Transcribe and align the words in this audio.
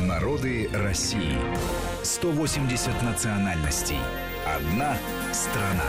Народы 0.00 0.68
России. 0.72 1.38
180 2.02 3.02
национальностей. 3.02 3.98
Одна 4.44 4.96
страна. 5.32 5.88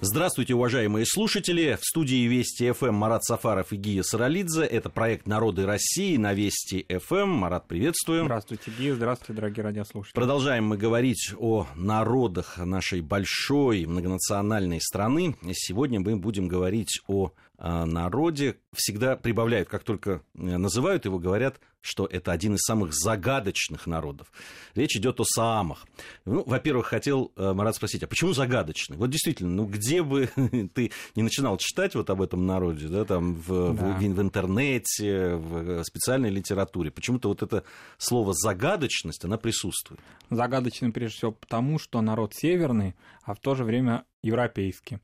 Здравствуйте, 0.00 0.54
уважаемые 0.54 1.06
слушатели. 1.06 1.78
В 1.80 1.84
студии 1.84 2.26
Вести 2.26 2.72
ФМ 2.72 2.92
Марат 2.92 3.22
Сафаров 3.24 3.72
и 3.72 3.76
Гия 3.76 4.02
Саралидзе. 4.02 4.64
Это 4.64 4.90
проект 4.90 5.26
«Народы 5.26 5.66
России» 5.66 6.16
на 6.16 6.34
Вести 6.34 6.84
ФМ. 6.88 7.28
Марат, 7.28 7.68
приветствуем. 7.68 8.24
Здравствуйте, 8.24 8.72
Гия. 8.76 8.94
Здравствуйте, 8.96 9.34
дорогие 9.34 9.62
радиослушатели. 9.62 10.14
Продолжаем 10.14 10.66
мы 10.66 10.76
говорить 10.76 11.32
о 11.38 11.68
народах 11.76 12.58
нашей 12.58 13.02
большой 13.02 13.86
многонациональной 13.86 14.80
страны. 14.80 15.36
Сегодня 15.52 16.00
мы 16.00 16.16
будем 16.16 16.48
говорить 16.48 17.00
о 17.06 17.30
народе. 17.58 18.56
Всегда 18.72 19.16
прибавляют, 19.16 19.68
как 19.68 19.84
только 19.84 20.22
э, 20.34 20.56
называют 20.56 21.04
его, 21.04 21.18
говорят, 21.18 21.60
что 21.80 22.06
это 22.06 22.32
один 22.32 22.54
из 22.54 22.60
самых 22.62 22.94
загадочных 22.94 23.86
народов. 23.86 24.32
Речь 24.74 24.96
идет 24.96 25.20
о 25.20 25.24
Саамах. 25.24 25.86
Ну, 26.24 26.42
во-первых, 26.44 26.86
хотел, 26.86 27.30
э, 27.36 27.52
Марат, 27.52 27.76
спросить, 27.76 28.02
а 28.02 28.06
почему 28.06 28.32
загадочный? 28.32 28.96
Вот 28.96 29.10
действительно, 29.10 29.50
ну 29.50 29.66
где 29.66 30.02
бы 30.02 30.30
ты 30.74 30.92
не 31.14 31.22
начинал 31.22 31.58
читать 31.58 31.94
вот 31.94 32.08
об 32.08 32.22
этом 32.22 32.46
народе, 32.46 32.88
да, 32.88 33.04
там 33.04 33.34
в, 33.34 33.48
да. 33.48 33.84
в, 33.84 33.98
в 33.98 34.20
интернете, 34.20 35.34
в 35.36 35.84
специальной 35.84 36.30
литературе, 36.30 36.90
почему-то 36.90 37.28
вот 37.28 37.42
это 37.42 37.64
слово 37.98 38.32
загадочность, 38.34 39.24
она 39.24 39.36
присутствует. 39.36 40.00
Загадочный 40.30 40.90
прежде 40.90 41.18
всего 41.18 41.32
потому, 41.32 41.78
что 41.78 42.00
народ 42.00 42.34
северный, 42.34 42.94
а 43.24 43.34
в 43.34 43.40
то 43.40 43.54
же 43.54 43.64
время 43.64 44.04
европейский 44.22 45.00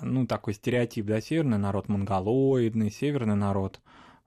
ну, 0.00 0.26
такой 0.26 0.54
стереотип, 0.54 1.06
да, 1.06 1.20
северный 1.20 1.58
народ 1.58 1.88
монголоидный, 1.88 2.90
северный 2.90 3.36
народ 3.36 3.80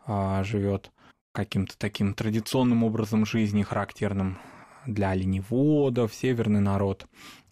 а, 0.05 0.44
живет 0.44 0.91
каким-то 1.32 1.78
таким 1.78 2.14
традиционным 2.14 2.84
образом 2.84 3.26
жизни, 3.26 3.64
характерным 3.64 4.38
для 4.86 5.10
оленеводов, 5.10 6.14
северный 6.14 6.62
народ 6.62 7.08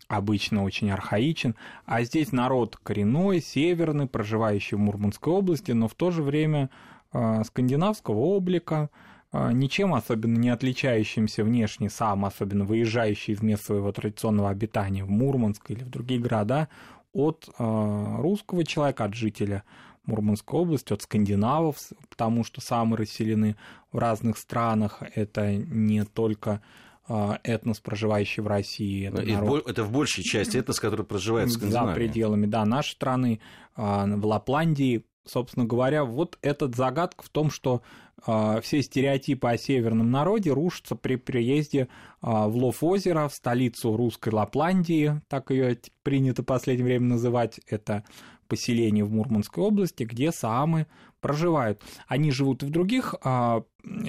обычно 0.07 0.63
очень 0.63 0.91
архаичен, 0.91 1.55
а 1.85 2.03
здесь 2.03 2.31
народ 2.31 2.77
коренной, 2.77 3.41
северный, 3.41 4.07
проживающий 4.07 4.77
в 4.77 4.79
Мурманской 4.79 5.33
области, 5.33 5.71
но 5.71 5.87
в 5.87 5.95
то 5.95 6.11
же 6.11 6.21
время 6.21 6.69
э, 7.11 7.43
скандинавского 7.45 8.17
облика, 8.17 8.89
э, 9.31 9.51
ничем 9.53 9.93
особенно 9.93 10.37
не 10.37 10.49
отличающимся 10.49 11.43
внешне 11.43 11.89
сам, 11.89 12.25
особенно 12.25 12.65
выезжающий 12.65 13.33
из 13.33 13.41
мест 13.41 13.65
своего 13.65 13.91
традиционного 13.91 14.49
обитания 14.49 15.03
в 15.03 15.09
Мурманск 15.09 15.71
или 15.71 15.83
в 15.83 15.89
другие 15.89 16.19
города, 16.19 16.67
от 17.13 17.47
э, 17.47 18.15
русского 18.19 18.65
человека, 18.65 19.05
от 19.05 19.13
жителя 19.13 19.63
Мурманской 20.05 20.59
области, 20.59 20.91
от 20.91 21.01
скандинавов, 21.01 21.77
потому 22.09 22.43
что 22.43 22.59
самые 22.59 22.97
расселены 22.97 23.55
в 23.91 23.97
разных 23.97 24.37
странах. 24.37 25.01
Это 25.15 25.55
не 25.55 26.03
только 26.03 26.61
э, 27.07 27.37
этнос, 27.43 27.79
проживающий 27.79 28.43
в 28.43 28.47
России. 28.47 29.07
Это, 29.07 29.21
народ... 29.21 29.67
это 29.67 29.83
в 29.83 29.91
большей 29.91 30.23
части 30.23 30.57
этнос, 30.57 30.79
который 30.79 31.05
проживает 31.05 31.49
в 31.49 31.53
Скандинавии. 31.53 31.89
За 31.89 31.95
пределами, 31.95 32.45
да, 32.47 32.65
нашей 32.65 32.91
страны, 32.91 33.39
э, 33.77 33.81
в 33.81 34.25
Лапландии, 34.25 35.05
собственно 35.25 35.65
говоря, 35.65 36.03
вот 36.03 36.37
этот 36.41 36.75
загадка 36.75 37.23
в 37.23 37.29
том, 37.29 37.49
что 37.49 37.81
э, 38.25 38.59
все 38.61 38.81
стереотипы 38.81 39.47
о 39.47 39.57
северном 39.57 40.11
народе 40.11 40.51
рушатся 40.51 40.95
при 40.95 41.15
приезде 41.15 41.81
э, 41.81 41.87
в 42.21 42.55
Лов-озеро, 42.55 43.27
в 43.27 43.33
столицу 43.33 43.95
русской 43.95 44.33
Лапландии, 44.33 45.21
так 45.27 45.51
ее 45.51 45.77
принято 46.03 46.41
в 46.41 46.45
последнее 46.45 46.85
время 46.85 47.07
называть, 47.07 47.59
это 47.67 48.03
поселение 48.47 49.03
в 49.03 49.11
Мурманской 49.11 49.63
области, 49.63 50.03
где 50.03 50.31
саамы 50.31 50.87
проживают. 51.23 51.81
Они 52.07 52.29
живут 52.29 52.61
и 52.61 52.67
в 52.67 52.69
других 52.69 53.15
а, 53.23 53.63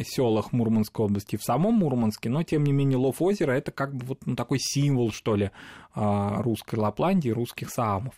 селах 0.05 0.53
Мурманской 0.53 1.07
области, 1.07 1.37
в 1.37 1.43
самом 1.43 1.75
Мурманске, 1.75 2.29
но 2.29 2.43
тем 2.43 2.65
не 2.65 2.73
менее 2.73 2.99
Лов 2.99 3.23
озеро 3.23 3.53
это 3.53 3.71
как 3.71 3.95
бы 3.95 4.05
вот 4.05 4.27
ну, 4.27 4.37
такой 4.37 4.59
символ, 4.61 5.13
что 5.13 5.37
ли, 5.37 5.51
а, 5.95 6.43
русской 6.43 6.75
Лапландии, 6.75 7.31
русских 7.31 7.71
саамов. 7.71 8.15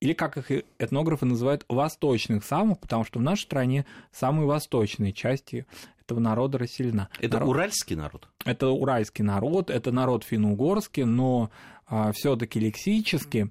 Или 0.00 0.12
как 0.12 0.36
их 0.36 0.64
этнографы 0.78 1.24
называют 1.24 1.64
восточных 1.68 2.44
саамов, 2.44 2.80
потому 2.80 3.04
что 3.04 3.20
в 3.20 3.22
нашей 3.22 3.44
стране 3.44 3.86
самые 4.10 4.46
восточные 4.46 5.12
части 5.12 5.64
этого 6.00 6.18
народа 6.18 6.58
расселена. 6.58 7.08
Это 7.20 7.34
народ... 7.34 7.48
уральский 7.48 7.96
народ? 7.96 8.28
Это 8.44 8.68
уральский 8.68 9.24
народ, 9.24 9.70
это 9.70 9.92
народ 9.92 10.24
финно-угорский, 10.24 11.04
но 11.04 11.50
а, 11.86 12.10
все-таки 12.12 12.58
лексически 12.58 13.50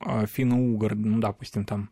а, 0.00 0.26
финно-угор, 0.26 0.96
ну, 0.96 1.20
допустим, 1.20 1.64
там 1.64 1.90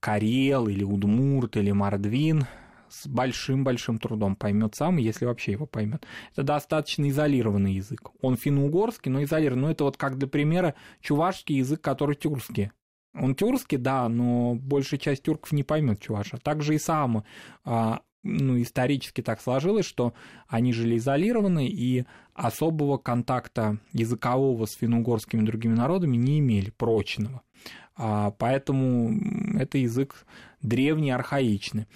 Карел 0.00 0.68
или 0.68 0.84
Удмурт 0.84 1.56
или 1.56 1.70
Мордвин 1.70 2.46
с 2.88 3.06
большим-большим 3.06 3.98
трудом 3.98 4.36
поймет 4.36 4.74
сам, 4.74 4.96
если 4.96 5.24
вообще 5.24 5.52
его 5.52 5.66
поймет. 5.66 6.06
Это 6.32 6.42
достаточно 6.44 7.08
изолированный 7.08 7.74
язык. 7.74 8.10
Он 8.20 8.36
финно-угорский, 8.36 9.10
но 9.10 9.22
изолированный. 9.22 9.66
Ну, 9.66 9.70
это 9.70 9.84
вот 9.84 9.96
как 9.96 10.18
для 10.18 10.28
примера 10.28 10.74
чувашский 11.00 11.56
язык, 11.56 11.80
который 11.80 12.16
тюркский. 12.16 12.70
Он 13.14 13.34
тюркский, 13.34 13.78
да, 13.78 14.08
но 14.08 14.54
большая 14.54 15.00
часть 15.00 15.22
тюрков 15.22 15.52
не 15.52 15.62
поймет 15.62 16.00
чуваша. 16.00 16.38
Также 16.38 16.74
и 16.74 16.78
сам 16.78 17.24
а, 17.64 18.00
ну, 18.22 18.60
исторически 18.60 19.22
так 19.22 19.40
сложилось, 19.40 19.86
что 19.86 20.12
они 20.48 20.72
жили 20.72 20.98
изолированы 20.98 21.68
и 21.68 22.04
особого 22.34 22.98
контакта 22.98 23.78
языкового 23.92 24.66
с 24.66 24.74
финно-угорскими 24.74 25.44
другими 25.44 25.74
народами 25.74 26.16
не 26.16 26.40
имели, 26.40 26.70
прочного. 26.70 27.42
А, 27.96 28.30
поэтому 28.32 29.58
это 29.58 29.78
язык 29.78 30.26
древний, 30.60 31.10
архаичный. 31.10 31.86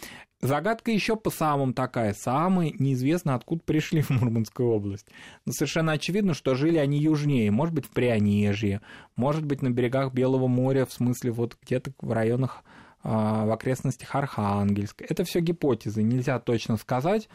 Загадка 0.43 0.91
еще 0.91 1.17
по 1.17 1.31
самым 1.31 1.75
такая. 1.75 2.15
Самые 2.15 2.75
неизвестно, 2.79 3.35
откуда 3.35 3.63
пришли 3.63 4.01
в 4.01 4.11
Мурманскую 4.11 4.71
область. 4.71 5.07
Но 5.45 5.53
совершенно 5.53 5.93
очевидно, 5.93 6.33
что 6.33 6.55
жили 6.55 6.79
они 6.79 6.99
южнее. 6.99 7.51
Может 7.51 7.75
быть, 7.75 7.87
в 7.87 7.91
Прионежье, 7.91 8.81
может 9.17 9.45
быть, 9.45 9.61
на 9.61 9.71
берегах 9.71 10.15
Белого 10.15 10.47
моря, 10.47 10.87
в 10.87 10.93
смысле 10.93 11.33
вот 11.33 11.59
где-то 11.63 11.93
в 12.01 12.13
районах 12.13 12.65
а, 13.03 13.45
в 13.45 13.53
окрестностях 13.53 14.15
Архангельска. 14.15 15.05
Это 15.07 15.25
все 15.25 15.41
гипотезы. 15.41 16.03
Нельзя 16.03 16.39
точно 16.39 16.79
сказать, 16.79 17.29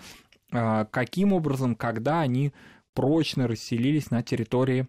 а, 0.52 0.86
каким 0.86 1.32
образом, 1.32 1.76
когда 1.76 2.22
они 2.22 2.54
прочно 2.96 3.48
расселились 3.48 4.10
на 4.10 4.24
территории 4.24 4.88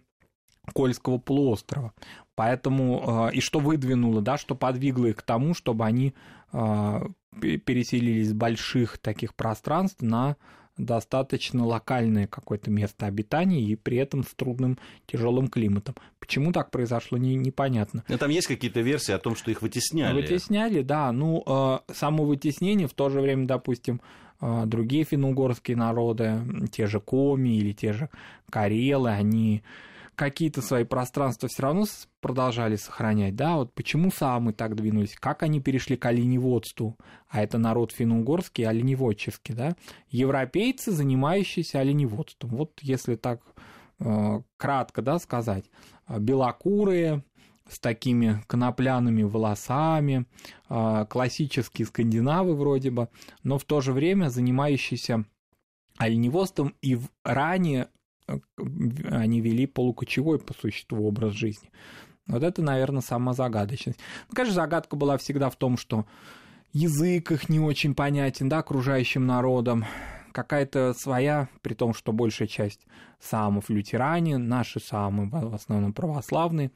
Кольского 0.73 1.17
полуострова. 1.17 1.93
Поэтому 2.37 3.03
а, 3.25 3.29
и 3.29 3.41
что 3.41 3.59
выдвинуло, 3.59 4.21
да, 4.21 4.37
что 4.37 4.53
подвигло 4.55 5.07
их 5.07 5.17
к 5.17 5.21
тому, 5.23 5.53
чтобы 5.53 5.85
они 5.85 6.13
переселились 6.51 8.29
с 8.29 8.33
больших 8.33 8.99
таких 8.99 9.35
пространств 9.35 10.01
на 10.01 10.37
достаточно 10.77 11.65
локальное 11.65 12.27
какое-то 12.27 12.69
место 12.69 13.05
обитания 13.05 13.61
и 13.61 13.75
при 13.75 13.97
этом 13.97 14.23
с 14.23 14.33
трудным 14.35 14.77
тяжелым 15.05 15.47
климатом. 15.47 15.95
Почему 16.19 16.51
так 16.51 16.71
произошло, 16.71 17.17
не, 17.17 17.35
непонятно. 17.35 18.03
Но 18.07 18.17
там 18.17 18.29
есть 18.29 18.47
какие-то 18.47 18.81
версии 18.81 19.11
о 19.11 19.17
том, 19.17 19.35
что 19.35 19.51
их 19.51 19.61
вытесняли. 19.61 20.13
Вытесняли, 20.13 20.81
да. 20.81 21.11
Ну, 21.11 21.43
э, 21.45 21.79
само 21.93 22.25
вытеснение 22.25 22.87
в 22.87 22.93
то 22.93 23.09
же 23.09 23.21
время, 23.21 23.47
допустим, 23.47 24.01
э, 24.39 24.63
другие 24.65 25.03
финно-угорские 25.03 25.77
народы, 25.77 26.41
те 26.71 26.87
же 26.87 26.99
коми 26.99 27.57
или 27.57 27.73
те 27.73 27.93
же 27.93 28.09
карелы, 28.49 29.09
они 29.09 29.63
какие-то 30.17 30.63
свои 30.63 30.83
пространства 30.83 31.47
все 31.47 31.61
равно 31.61 31.85
продолжали 32.21 32.75
сохранять, 32.75 33.35
да, 33.35 33.55
вот 33.55 33.73
почему 33.73 34.11
самы 34.11 34.51
так 34.51 34.75
двинулись, 34.75 35.15
как 35.15 35.43
они 35.43 35.61
перешли 35.61 35.95
к 35.95 36.05
оленеводству, 36.05 36.97
а 37.29 37.43
это 37.43 37.59
народ 37.59 37.91
финно-угорский, 37.91 38.65
оленеводческий, 38.65 39.53
да, 39.53 39.75
европейцы, 40.09 40.91
занимающиеся 40.91 41.79
оленеводством, 41.79 42.49
вот 42.49 42.79
если 42.81 43.15
так 43.15 43.41
э, 43.99 44.41
кратко, 44.57 45.03
да, 45.03 45.19
сказать, 45.19 45.65
белокурые, 46.09 47.23
с 47.69 47.79
такими 47.79 48.41
конопляными 48.47 49.23
волосами, 49.23 50.25
э, 50.69 51.05
классические 51.09 51.85
скандинавы 51.85 52.55
вроде 52.55 52.89
бы, 52.89 53.09
но 53.43 53.59
в 53.59 53.65
то 53.65 53.81
же 53.81 53.93
время 53.93 54.29
занимающиеся 54.29 55.25
оленеводством 55.97 56.75
и 56.81 56.97
ранее 57.23 57.89
они 59.09 59.41
вели 59.41 59.65
полукочевой 59.65 60.39
по 60.39 60.53
существу 60.53 61.07
образ 61.07 61.33
жизни. 61.33 61.69
Вот 62.27 62.43
это, 62.43 62.61
наверное, 62.61 63.01
сама 63.01 63.33
загадочность. 63.33 63.99
Ну, 64.29 64.35
конечно, 64.35 64.55
загадка 64.55 64.95
была 64.95 65.17
всегда 65.17 65.49
в 65.49 65.55
том, 65.55 65.77
что 65.77 66.05
язык 66.73 67.31
их 67.31 67.49
не 67.49 67.59
очень 67.59 67.95
понятен, 67.95 68.49
да, 68.49 68.59
окружающим 68.59 69.25
народам, 69.25 69.85
какая-то 70.33 70.93
своя, 70.93 71.49
при 71.61 71.73
том, 71.73 71.93
что 71.93 72.11
большая 72.11 72.47
часть 72.47 72.85
самов 73.19 73.69
лютеране, 73.69 74.37
наши 74.37 74.79
самы 74.79 75.29
в 75.29 75.55
основном 75.55 75.93
православные, 75.93 76.71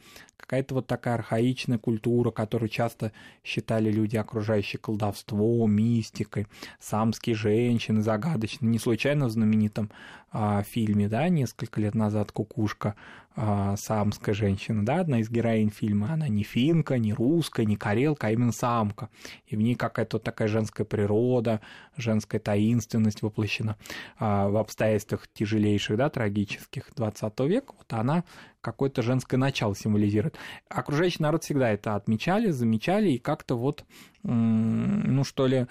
какая-то 0.51 0.75
вот 0.75 0.88
такая 0.88 1.13
архаичная 1.13 1.77
культура, 1.77 2.30
которую 2.30 2.68
часто 2.68 3.13
считали 3.42 3.89
люди, 3.89 4.18
окружающие 4.18 4.81
колдовством, 4.81 5.71
мистикой, 5.71 6.45
самские 6.77 7.36
женщины 7.38 8.01
загадочные. 8.01 8.69
Не 8.69 8.77
случайно 8.77 9.27
в 9.27 9.31
знаменитом 9.31 9.89
а, 10.30 10.62
фильме, 10.63 11.07
да, 11.07 11.30
несколько 11.30 11.80
лет 11.80 11.95
назад 11.95 12.33
«Кукушка», 12.33 12.95
а, 13.33 13.78
самская 13.78 14.36
женщина, 14.36 14.86
да, 14.86 15.00
одна 15.00 15.19
из 15.19 15.30
героинь 15.30 15.69
фильма, 15.69 16.13
она 16.13 16.28
не 16.28 16.44
финка, 16.44 16.98
не 16.98 17.13
русская, 17.13 17.66
не 17.66 17.78
карелка, 17.78 18.28
а 18.28 18.31
именно 18.31 18.51
самка. 18.51 19.10
И 19.45 19.56
в 19.56 19.62
ней 19.62 19.75
какая-то 19.75 20.19
такая 20.19 20.50
женская 20.50 20.83
природа, 20.83 21.62
женская 21.95 22.39
таинственность 22.39 23.22
воплощена 23.22 23.78
а, 24.19 24.50
в 24.50 24.57
обстоятельствах 24.57 25.28
тяжелейших, 25.33 25.98
да, 25.98 26.10
трагических 26.10 26.92
20 26.94 27.39
века. 27.42 27.74
Вот 27.78 27.94
она 27.94 28.25
какое-то 28.60 29.01
женское 29.01 29.38
начало 29.38 29.75
символизирует. 29.75 30.36
Окружающий 30.69 31.24
народ 31.24 31.44
всегда 31.44 31.72
это 31.72 31.95
отмечали, 31.95 32.51
замечали 32.51 33.12
и 33.12 33.18
как-то 33.18 33.57
вот, 33.57 33.86
ну 34.24 35.24
что 35.24 35.48
ли, 35.48 35.68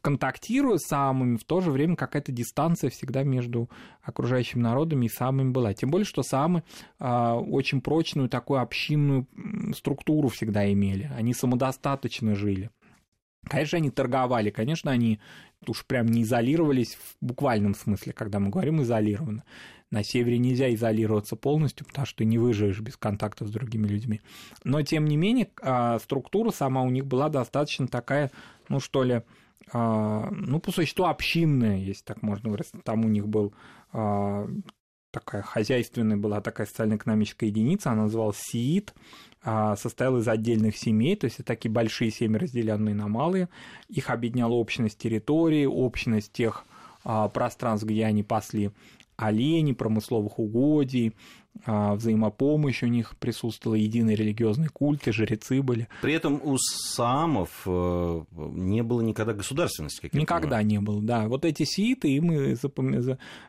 контактируя 0.00 0.78
с 0.78 0.86
самыми, 0.86 1.36
в 1.36 1.44
то 1.44 1.60
же 1.60 1.70
время 1.70 1.96
какая-то 1.96 2.32
дистанция 2.32 2.90
всегда 2.90 3.22
между 3.22 3.68
окружающими 4.02 4.60
народами 4.60 5.06
и 5.06 5.10
самыми 5.10 5.50
была. 5.50 5.74
Тем 5.74 5.90
более, 5.90 6.06
что 6.06 6.22
самы 6.22 6.62
а, 6.98 7.36
очень 7.36 7.80
прочную 7.80 8.28
такую 8.28 8.60
общинную 8.60 9.26
структуру 9.74 10.28
всегда 10.28 10.70
имели. 10.72 11.10
Они 11.16 11.34
самодостаточно 11.34 12.34
жили. 12.34 12.70
Конечно, 13.44 13.78
они 13.78 13.90
торговали, 13.90 14.50
конечно, 14.50 14.90
они 14.90 15.20
уж 15.66 15.86
прям 15.86 16.06
не 16.06 16.22
изолировались 16.22 16.96
в 16.96 17.16
буквальном 17.24 17.74
смысле, 17.74 18.12
когда 18.12 18.40
мы 18.40 18.50
говорим 18.50 18.82
изолированно. 18.82 19.44
На 19.90 20.04
севере 20.04 20.38
нельзя 20.38 20.72
изолироваться 20.74 21.34
полностью, 21.34 21.86
потому 21.86 22.06
что 22.06 22.18
ты 22.18 22.24
не 22.26 22.36
выживешь 22.36 22.80
без 22.80 22.96
контакта 22.96 23.46
с 23.46 23.50
другими 23.50 23.86
людьми. 23.86 24.20
Но, 24.62 24.82
тем 24.82 25.06
не 25.06 25.16
менее, 25.16 25.48
а, 25.62 25.98
структура 25.98 26.50
сама 26.50 26.82
у 26.82 26.90
них 26.90 27.06
была 27.06 27.30
достаточно 27.30 27.88
такая, 27.88 28.30
ну 28.68 28.80
что 28.80 29.02
ли, 29.02 29.22
а, 29.72 30.28
ну, 30.30 30.60
по 30.60 30.72
существу 30.72 31.06
общинная, 31.06 31.78
если 31.78 32.02
так 32.04 32.22
можно 32.22 32.50
выразить. 32.50 32.84
Там 32.84 33.04
у 33.04 33.08
них 33.08 33.26
был 33.28 33.54
а, 33.92 34.46
такая 35.10 35.40
хозяйственная 35.40 36.18
была 36.18 36.42
такая 36.42 36.66
социально-экономическая 36.66 37.46
единица, 37.46 37.90
она 37.90 38.02
называлась 38.02 38.38
СИИТ, 38.38 38.92
состояла 39.76 40.18
из 40.18 40.28
отдельных 40.28 40.76
семей, 40.76 41.16
то 41.16 41.24
есть 41.24 41.36
это 41.36 41.46
такие 41.46 41.70
большие 41.70 42.10
семьи, 42.10 42.36
разделенные 42.36 42.94
на 42.94 43.08
малые. 43.08 43.48
Их 43.88 44.10
объединяла 44.10 44.52
общность 44.52 44.98
территории, 44.98 45.64
общность 45.64 46.32
тех 46.32 46.64
пространств, 47.32 47.86
где 47.86 48.04
они 48.04 48.22
пасли 48.22 48.72
оленей, 49.18 49.74
промысловых 49.74 50.38
угодий, 50.38 51.12
а, 51.66 51.94
взаимопомощь 51.96 52.84
у 52.84 52.86
них 52.86 53.16
присутствовала, 53.16 53.74
единый 53.76 54.14
религиозный 54.14 54.68
культ, 54.68 55.08
и 55.08 55.12
жрецы 55.12 55.60
были. 55.60 55.88
При 56.00 56.14
этом 56.14 56.40
у 56.42 56.56
самов 56.56 57.50
э, 57.66 58.24
не 58.36 58.82
было 58.82 59.00
никогда 59.00 59.32
государственности. 59.32 60.02
Как 60.02 60.14
никогда 60.14 60.62
не 60.62 60.80
было, 60.80 61.02
да. 61.02 61.26
Вот 61.26 61.44
эти 61.44 61.64
сииты 61.64 62.08
им 62.08 62.56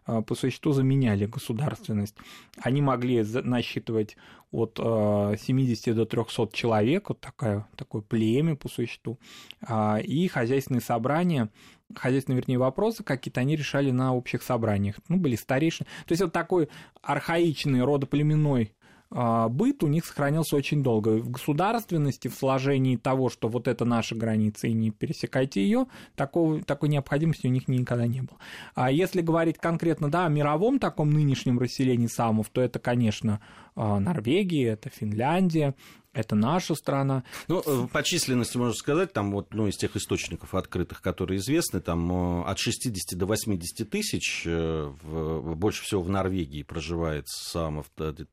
а, 0.05 0.21
по 0.23 0.35
существу 0.35 0.71
заменяли 0.71 1.27
государственность. 1.27 2.15
Они 2.61 2.81
могли 2.81 3.23
насчитывать 3.23 4.17
от 4.51 4.77
70 4.77 5.87
э, 5.87 5.93
до 5.93 6.05
300 6.05 6.49
человек, 6.53 7.09
вот 7.09 7.19
такое, 7.19 7.67
такое 7.75 8.01
племя 8.01 8.55
по 8.55 8.67
существу, 8.67 9.19
а, 9.61 9.97
и 9.97 10.27
хозяйственные 10.27 10.81
собрания 10.81 11.49
хозяйственные, 11.95 12.41
вернее, 12.41 12.59
вопросы 12.59 13.03
какие-то 13.03 13.41
они 13.41 13.55
решали 13.55 13.89
на 13.89 14.13
общих 14.13 14.43
собраниях. 14.43 14.97
Ну, 15.07 15.17
были 15.17 15.35
старейшины. 15.35 15.87
То 16.05 16.11
есть 16.11 16.21
вот 16.21 16.31
такой 16.31 16.69
архаичный 17.01 17.83
родоплеменной 17.83 18.73
а, 19.11 19.49
быт 19.49 19.83
у 19.83 19.87
них 19.87 20.05
сохранился 20.05 20.55
очень 20.55 20.83
долго. 20.83 21.17
В 21.17 21.31
государственности, 21.31 22.27
в 22.27 22.35
сложении 22.35 22.95
того, 22.95 23.29
что 23.29 23.47
вот 23.47 23.67
это 23.67 23.83
наша 23.85 24.15
граница 24.15 24.67
и 24.67 24.73
не 24.73 24.91
пересекайте 24.91 25.61
ее, 25.61 25.87
такого, 26.15 26.61
такой 26.61 26.89
необходимости 26.89 27.47
у 27.47 27.49
них 27.49 27.67
никогда 27.67 28.05
не 28.05 28.21
было. 28.21 28.37
А 28.75 28.91
если 28.91 29.21
говорить 29.21 29.57
конкретно 29.57 30.11
да, 30.11 30.25
о 30.25 30.29
мировом 30.29 30.77
таком 30.77 31.09
нынешнем 31.09 31.57
расселении 31.57 32.07
самов, 32.07 32.49
то 32.49 32.61
это, 32.61 32.77
конечно, 32.77 33.41
а, 33.68 33.68
Норвегия, 33.79 34.69
это 34.69 34.89
Финляндия, 34.89 35.75
это 36.11 36.35
наша 36.35 36.73
страна. 36.73 37.23
Ну, 37.47 37.61
э, 37.65 37.87
по 37.87 38.01
численности 38.01 38.57
можно 38.57 38.73
сказать, 38.73 39.13
там 39.13 39.31
вот, 39.31 39.53
ну, 39.53 39.67
из 39.67 39.77
тех 39.77 39.95
источников 39.95 40.55
открытых, 40.55 41.01
которые 41.01 41.37
известны, 41.37 41.81
там 41.81 42.41
э, 42.41 42.43
от 42.45 42.57
60 42.57 43.17
до 43.17 43.27
80 43.27 43.89
тысяч, 43.89 44.43
э, 44.45 44.91
в, 45.01 45.55
больше 45.55 45.83
всего 45.83 46.01
в 46.01 46.09
Норвегии 46.09 46.63
проживает 46.63 47.27
самов 47.27 47.85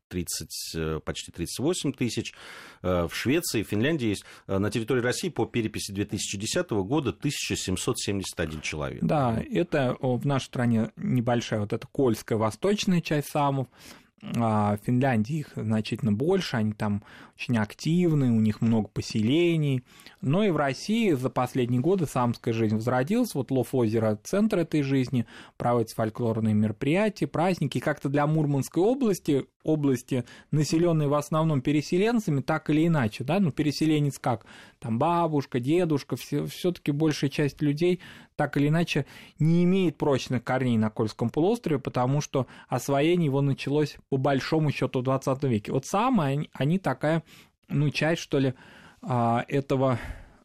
30, 0.08 1.04
почти 1.04 1.32
38 1.32 1.92
тысяч, 1.92 2.34
в 2.82 3.10
Швеции, 3.12 3.62
Финляндии 3.62 4.08
есть, 4.08 4.24
на 4.46 4.70
территории 4.70 5.00
России 5.00 5.28
по 5.28 5.44
переписи 5.44 5.92
2010 5.92 6.70
года 6.70 7.10
1771 7.10 8.60
человек. 8.60 9.02
Да, 9.02 9.42
это 9.50 9.96
в 10.00 10.24
нашей 10.26 10.46
стране 10.46 10.90
небольшая 10.96 11.60
вот 11.60 11.72
эта 11.72 11.86
Кольская 11.86 12.38
восточная 12.38 13.00
часть 13.00 13.30
самов, 13.30 13.66
а, 13.68 14.05
в 14.22 14.78
Финляндии 14.84 15.40
их 15.40 15.52
значительно 15.54 16.12
больше, 16.12 16.56
они 16.56 16.72
там 16.72 17.02
очень 17.38 17.58
активны, 17.58 18.30
у 18.30 18.40
них 18.40 18.60
много 18.62 18.88
поселений. 18.88 19.84
Но 20.22 20.42
и 20.42 20.50
в 20.50 20.56
России 20.56 21.12
за 21.12 21.28
последние 21.28 21.80
годы 21.80 22.06
самская 22.06 22.54
жизнь 22.54 22.76
возродилась. 22.76 23.34
Вот 23.34 23.50
Лов-озеро– 23.50 24.18
центр 24.24 24.58
этой 24.60 24.82
жизни, 24.82 25.26
проводятся 25.58 25.96
фольклорные 25.96 26.54
мероприятия, 26.54 27.26
праздники. 27.26 27.78
Как-то 27.78 28.08
для 28.08 28.26
Мурманской 28.26 28.82
области, 28.82 29.46
области, 29.62 30.24
населенной 30.50 31.08
в 31.08 31.14
основном 31.14 31.60
переселенцами, 31.60 32.40
так 32.40 32.70
или 32.70 32.86
иначе, 32.86 33.22
да, 33.22 33.38
ну, 33.38 33.52
переселенец 33.52 34.18
как? 34.18 34.46
Там 34.78 34.98
бабушка, 34.98 35.60
дедушка, 35.60 36.16
все, 36.16 36.46
таки 36.46 36.90
большая 36.90 37.30
часть 37.30 37.60
людей 37.60 38.00
так 38.36 38.56
или 38.58 38.68
иначе 38.68 39.06
не 39.38 39.64
имеет 39.64 39.96
прочных 39.96 40.44
корней 40.44 40.76
на 40.76 40.90
Кольском 40.90 41.30
полуострове, 41.30 41.80
потому 41.80 42.20
что 42.20 42.46
освоение 42.68 43.26
его 43.26 43.40
началось 43.40 43.96
по 44.08 44.16
большому 44.16 44.70
счету 44.70 45.00
в 45.00 45.04
20 45.04 45.42
веке. 45.44 45.72
Вот 45.72 45.86
самые 45.86 46.48
они, 46.52 46.78
такая, 46.78 47.22
ну, 47.68 47.90
часть, 47.90 48.22
что 48.22 48.38
ли, 48.38 48.54
а, 49.02 49.44
этого 49.48 49.98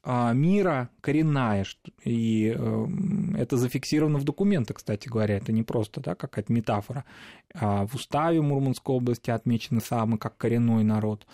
а, 0.03 0.33
мира 0.33 0.89
коренная, 0.99 1.65
и 2.03 2.55
э, 2.57 2.87
это 3.37 3.57
зафиксировано 3.57 4.17
в 4.17 4.23
документах, 4.23 4.77
кстати 4.77 5.07
говоря, 5.07 5.37
это 5.37 5.51
не 5.51 5.61
просто 5.61 6.01
да, 6.01 6.15
какая-то 6.15 6.51
метафора. 6.51 7.05
А 7.53 7.85
в 7.85 7.95
уставе 7.95 8.41
Мурманской 8.41 8.95
области 8.95 9.29
отмечены 9.29 9.79
самы 9.79 10.17
как 10.17 10.37
коренной 10.37 10.83
народ, 10.83 11.27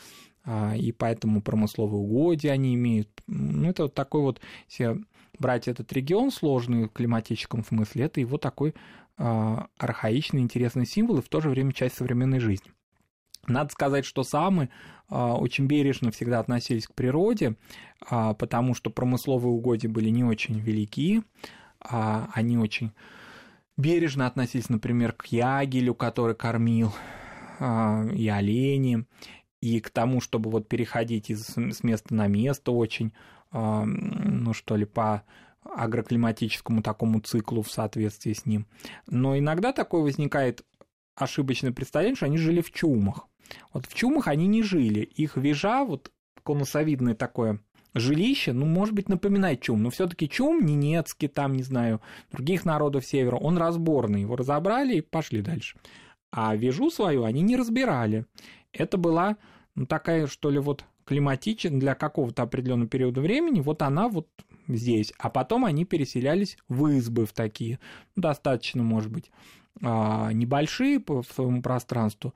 и 0.77 0.93
поэтому 0.97 1.41
промысловые 1.41 1.99
угодья 1.99 2.51
они 2.51 2.75
имеют. 2.75 3.09
Ну, 3.27 3.69
это 3.69 3.83
вот 3.83 3.93
такой 3.93 4.21
вот, 4.21 4.41
если 4.69 5.03
брать 5.39 5.67
этот 5.67 5.91
регион 5.93 6.31
сложный 6.31 6.85
в 6.85 6.89
климатическом 6.89 7.63
смысле, 7.63 8.05
это 8.05 8.19
его 8.19 8.37
такой 8.37 8.73
архаичный, 9.17 10.41
интересный 10.41 10.85
символ 10.85 11.17
и 11.17 11.21
в 11.21 11.29
то 11.29 11.41
же 11.41 11.49
время 11.49 11.73
часть 11.73 11.95
современной 11.95 12.39
жизни. 12.39 12.71
Надо 13.47 13.71
сказать, 13.71 14.05
что 14.05 14.23
самы 14.23 14.69
а, 15.09 15.35
очень 15.35 15.67
бережно 15.67 16.11
всегда 16.11 16.39
относились 16.39 16.85
к 16.85 16.93
природе, 16.93 17.55
а, 18.05 18.33
потому 18.33 18.73
что 18.73 18.89
промысловые 18.89 19.51
угодья 19.51 19.89
были 19.89 20.09
не 20.09 20.23
очень 20.23 20.59
велики, 20.59 21.23
а 21.79 22.29
они 22.33 22.57
очень 22.57 22.91
бережно 23.77 24.27
относились, 24.27 24.69
например, 24.69 25.13
к 25.13 25.27
ягелю, 25.27 25.95
который 25.95 26.35
кормил, 26.35 26.93
и 27.59 28.31
олени, 28.31 29.05
и 29.61 29.79
к 29.79 29.89
тому, 29.89 30.21
чтобы 30.21 30.51
вот 30.51 30.67
переходить 30.67 31.31
из, 31.31 31.47
с 31.47 31.83
места 31.83 32.13
на 32.13 32.27
место 32.27 32.71
очень, 32.71 33.13
ну 33.51 34.53
что 34.53 34.75
ли, 34.75 34.85
по 34.85 35.23
агроклиматическому 35.75 36.81
такому 36.81 37.19
циклу 37.19 37.61
в 37.61 37.71
соответствии 37.71 38.33
с 38.33 38.45
ним. 38.45 38.67
Но 39.07 39.37
иногда 39.37 39.73
такое 39.73 40.01
возникает 40.01 40.63
ошибочное 41.15 41.71
представление, 41.71 42.15
что 42.15 42.25
они 42.25 42.37
жили 42.37 42.61
в 42.61 42.71
чумах. 42.71 43.27
Вот 43.73 43.85
в 43.85 43.93
чумах 43.93 44.27
они 44.27 44.47
не 44.47 44.63
жили. 44.63 45.01
Их 45.01 45.37
вежа, 45.37 45.83
вот 45.83 46.11
конусовидное 46.43 47.15
такое 47.15 47.59
жилище, 47.93 48.53
ну, 48.53 48.65
может 48.65 48.93
быть, 48.93 49.09
напоминает 49.09 49.61
чум, 49.61 49.83
но 49.83 49.89
все 49.89 50.07
таки 50.07 50.29
чум 50.29 50.65
ненецкий, 50.65 51.27
там, 51.27 51.55
не 51.55 51.63
знаю, 51.63 52.01
других 52.31 52.65
народов 52.65 53.05
севера, 53.05 53.37
он 53.37 53.57
разборный. 53.57 54.21
Его 54.21 54.35
разобрали 54.35 54.95
и 54.95 55.01
пошли 55.01 55.41
дальше. 55.41 55.77
А 56.31 56.55
вежу 56.55 56.89
свою 56.91 57.23
они 57.23 57.41
не 57.41 57.55
разбирали. 57.55 58.25
Это 58.71 58.97
была 58.97 59.37
ну, 59.75 59.85
такая, 59.85 60.27
что 60.27 60.49
ли, 60.49 60.59
вот 60.59 60.85
климатичная 61.05 61.79
для 61.79 61.95
какого-то 61.95 62.43
определенного 62.43 62.89
периода 62.89 63.21
времени, 63.21 63.61
вот 63.61 63.81
она 63.81 64.09
вот 64.09 64.27
здесь. 64.67 65.13
А 65.17 65.29
потом 65.29 65.65
они 65.65 65.85
переселялись 65.85 66.57
в 66.67 66.87
избы 66.87 67.25
в 67.25 67.33
такие, 67.33 67.79
ну, 68.15 68.23
достаточно, 68.23 68.83
может 68.83 69.11
быть, 69.11 69.31
а, 69.81 70.31
небольшие 70.31 70.99
по 70.99 71.23
своему 71.23 71.61
пространству, 71.61 72.33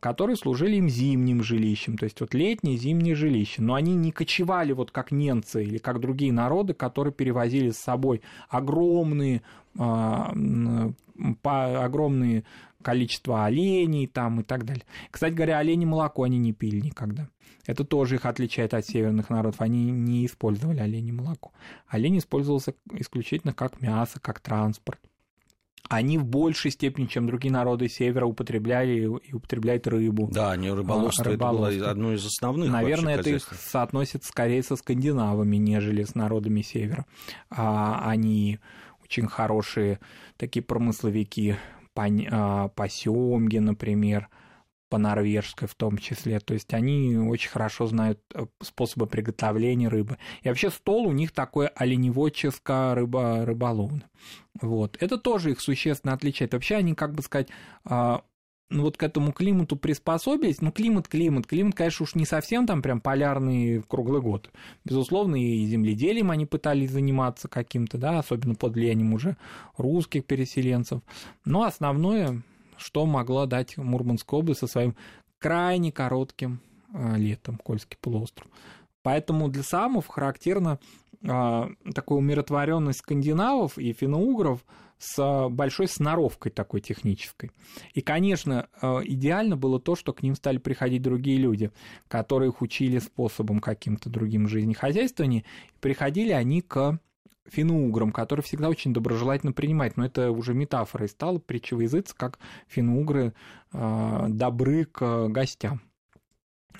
которые 0.00 0.36
служили 0.36 0.76
им 0.76 0.88
зимним 0.88 1.42
жилищем, 1.42 1.98
то 1.98 2.04
есть 2.04 2.20
вот 2.20 2.32
летнее 2.32 2.78
зимнее 2.78 3.14
жилище. 3.14 3.60
Но 3.60 3.74
они 3.74 3.94
не 3.94 4.12
кочевали 4.12 4.72
вот 4.72 4.90
как 4.90 5.12
немцы 5.12 5.62
или 5.62 5.76
как 5.76 6.00
другие 6.00 6.32
народы, 6.32 6.72
которые 6.72 7.12
перевозили 7.12 7.70
с 7.70 7.78
собой 7.78 8.22
огромные, 8.48 9.42
а, 9.78 10.32
по, 11.42 11.84
огромные 11.84 12.44
количество 12.80 13.44
оленей 13.44 14.06
там 14.06 14.40
и 14.40 14.42
так 14.42 14.64
далее. 14.64 14.84
Кстати 15.10 15.34
говоря, 15.34 15.58
олени 15.58 15.84
молоко 15.84 16.22
они 16.22 16.38
не 16.38 16.54
пили 16.54 16.80
никогда. 16.80 17.28
Это 17.66 17.84
тоже 17.84 18.14
их 18.14 18.24
отличает 18.24 18.72
от 18.72 18.86
северных 18.86 19.28
народов. 19.28 19.60
Они 19.60 19.90
не 19.90 20.24
использовали 20.24 20.80
оленей 20.80 21.12
молоко. 21.12 21.52
Олень 21.88 22.16
использовался 22.16 22.72
исключительно 22.94 23.52
как 23.52 23.82
мясо, 23.82 24.18
как 24.20 24.40
транспорт 24.40 24.98
они 25.88 26.18
в 26.18 26.24
большей 26.24 26.70
степени, 26.70 27.06
чем 27.06 27.26
другие 27.26 27.52
народы 27.52 27.88
севера, 27.88 28.26
употребляли 28.26 29.08
и 29.22 29.32
употребляют 29.32 29.86
рыбу. 29.86 30.28
Да, 30.30 30.52
они 30.52 30.70
рыболовство, 30.70 31.24
а, 31.24 31.28
рыболовство. 31.28 31.70
это 31.70 31.78
было 31.78 31.90
одно 31.90 32.12
из 32.12 32.26
основных. 32.26 32.70
Наверное, 32.70 33.16
это 33.16 33.30
их 33.30 33.42
соотносится 33.42 34.28
скорее 34.28 34.62
со 34.62 34.76
скандинавами, 34.76 35.56
нежели 35.56 36.04
с 36.04 36.14
народами 36.14 36.62
севера. 36.62 37.06
А, 37.50 38.02
они 38.04 38.58
очень 39.02 39.26
хорошие 39.26 40.00
такие 40.36 40.62
промысловики 40.62 41.56
по, 41.94 42.06
а, 42.30 42.68
по 42.68 42.88
семге, 42.88 43.60
например, 43.60 44.28
по 44.88 44.98
норвежской 44.98 45.68
в 45.68 45.74
том 45.74 45.98
числе. 45.98 46.40
То 46.40 46.54
есть 46.54 46.72
они 46.74 47.16
очень 47.16 47.50
хорошо 47.50 47.86
знают 47.86 48.20
э, 48.34 48.46
способы 48.62 49.06
приготовления 49.06 49.88
рыбы. 49.88 50.18
И 50.42 50.48
вообще 50.48 50.70
стол 50.70 51.06
у 51.06 51.12
них 51.12 51.32
такой 51.32 51.68
оленеводческо 51.68 52.94
рыба 52.94 53.44
рыболовный. 53.44 54.04
Вот. 54.60 54.96
Это 55.00 55.18
тоже 55.18 55.52
их 55.52 55.60
существенно 55.60 56.14
отличает. 56.14 56.52
Вообще 56.52 56.76
они, 56.76 56.94
как 56.94 57.14
бы 57.14 57.22
сказать, 57.22 57.48
а, 57.84 58.22
ну, 58.70 58.82
вот 58.82 58.98
к 58.98 59.02
этому 59.02 59.32
климату 59.32 59.76
приспособились. 59.76 60.60
Ну, 60.60 60.72
климат, 60.72 61.08
климат. 61.08 61.46
Климат, 61.46 61.74
конечно, 61.74 62.04
уж 62.04 62.14
не 62.14 62.26
совсем 62.26 62.66
там 62.66 62.82
прям 62.82 63.00
полярный 63.00 63.82
круглый 63.82 64.20
год. 64.20 64.50
Безусловно, 64.84 65.36
и 65.36 65.64
земледелием 65.66 66.30
они 66.30 66.44
пытались 66.44 66.90
заниматься 66.90 67.48
каким-то, 67.48 67.96
да, 67.96 68.18
особенно 68.18 68.54
под 68.54 68.74
влиянием 68.74 69.14
уже 69.14 69.36
русских 69.76 70.26
переселенцев. 70.26 71.00
Но 71.44 71.62
основное 71.62 72.42
что 72.78 73.04
могла 73.06 73.46
дать 73.46 73.76
Мурманская 73.76 74.40
область 74.40 74.60
со 74.60 74.66
своим 74.66 74.96
крайне 75.38 75.92
коротким 75.92 76.60
а, 76.92 77.16
летом, 77.16 77.58
Кольский 77.58 77.98
полуостров. 78.00 78.48
Поэтому 79.02 79.48
для 79.48 79.62
самов 79.62 80.06
характерна 80.06 80.78
э, 81.22 81.26
такая 81.94 82.18
умиротворенность 82.18 82.98
скандинавов 82.98 83.78
и 83.78 83.92
финно-угров 83.92 84.64
с 84.98 85.48
большой 85.48 85.86
сноровкой 85.86 86.50
такой 86.50 86.80
технической. 86.80 87.52
И, 87.94 88.00
конечно, 88.00 88.68
э, 88.82 89.00
идеально 89.04 89.56
было 89.56 89.80
то, 89.80 89.94
что 89.94 90.12
к 90.12 90.22
ним 90.22 90.34
стали 90.34 90.58
приходить 90.58 91.02
другие 91.02 91.38
люди, 91.38 91.70
которые 92.08 92.50
их 92.50 92.60
учили 92.60 92.98
способом 92.98 93.60
каким-то 93.60 94.10
другим 94.10 94.48
жизнехозяйствования. 94.48 95.44
Приходили 95.80 96.32
они 96.32 96.60
к 96.60 96.98
финно-уграм, 97.50 98.12
которые 98.12 98.44
всегда 98.44 98.68
очень 98.68 98.92
доброжелательно 98.92 99.52
принимают. 99.52 99.96
Но 99.96 100.06
это 100.06 100.30
уже 100.30 100.54
метафорой 100.54 101.08
стало 101.08 101.38
притчевый 101.38 101.84
язык, 101.84 102.06
как 102.16 102.38
финно-угры 102.68 103.34
э, 103.72 104.26
добры 104.28 104.84
к 104.84 105.28
гостям. 105.28 105.80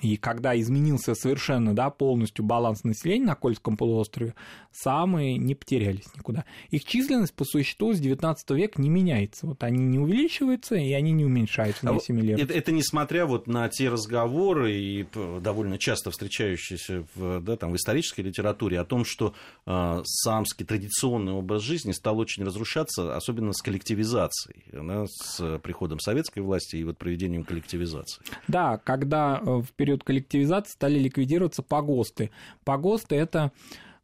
И 0.01 0.17
когда 0.17 0.59
изменился 0.59 1.15
совершенно 1.15 1.75
да, 1.75 1.89
полностью 1.89 2.45
баланс 2.45 2.83
населения 2.83 3.25
на 3.25 3.35
Кольском 3.35 3.77
полуострове, 3.77 4.33
самые 4.71 5.37
не 5.37 5.55
потерялись 5.55 6.05
никуда. 6.15 6.45
Их 6.69 6.85
численность 6.85 7.33
по 7.33 7.45
существу 7.45 7.93
с 7.93 7.99
19 7.99 8.49
века 8.51 8.81
не 8.81 8.89
меняется. 8.89 9.45
Вот 9.45 9.63
они 9.63 9.83
не 9.83 9.99
увеличиваются, 9.99 10.75
и 10.75 10.93
они 10.93 11.11
не 11.11 11.25
уменьшаются 11.25 11.85
на 11.85 11.95
ассимилируются. 11.95 12.45
Это, 12.45 12.53
это 12.53 12.71
несмотря 12.71 13.25
вот 13.25 13.47
на 13.47 13.67
те 13.69 13.89
разговоры, 13.89 14.73
и 14.73 15.07
довольно 15.41 15.77
часто 15.77 16.11
встречающиеся 16.11 17.05
в, 17.15 17.41
да, 17.41 17.57
там, 17.57 17.71
в 17.71 17.75
исторической 17.75 18.21
литературе, 18.21 18.79
о 18.79 18.85
том, 18.85 19.05
что 19.05 19.33
э, 19.65 20.01
самский 20.05 20.65
традиционный 20.65 21.33
образ 21.33 21.61
жизни 21.61 21.91
стал 21.91 22.19
очень 22.19 22.43
разрушаться, 22.43 23.15
особенно 23.15 23.53
с 23.53 23.61
коллективизацией, 23.61 24.63
да, 24.71 25.05
с 25.07 25.59
приходом 25.59 25.99
советской 25.99 26.39
власти 26.39 26.77
и 26.77 26.83
вот 26.83 26.97
проведением 26.97 27.43
коллективизации. 27.43 28.21
Да, 28.47 28.77
когда 28.77 29.39
э, 29.41 29.61
в 29.61 29.71
период 29.89 30.03
коллективизации 30.03 30.71
стали 30.71 30.99
ликвидироваться 30.99 31.63
погосты. 31.63 32.29
Погосты– 32.63 33.15
это 33.17 33.51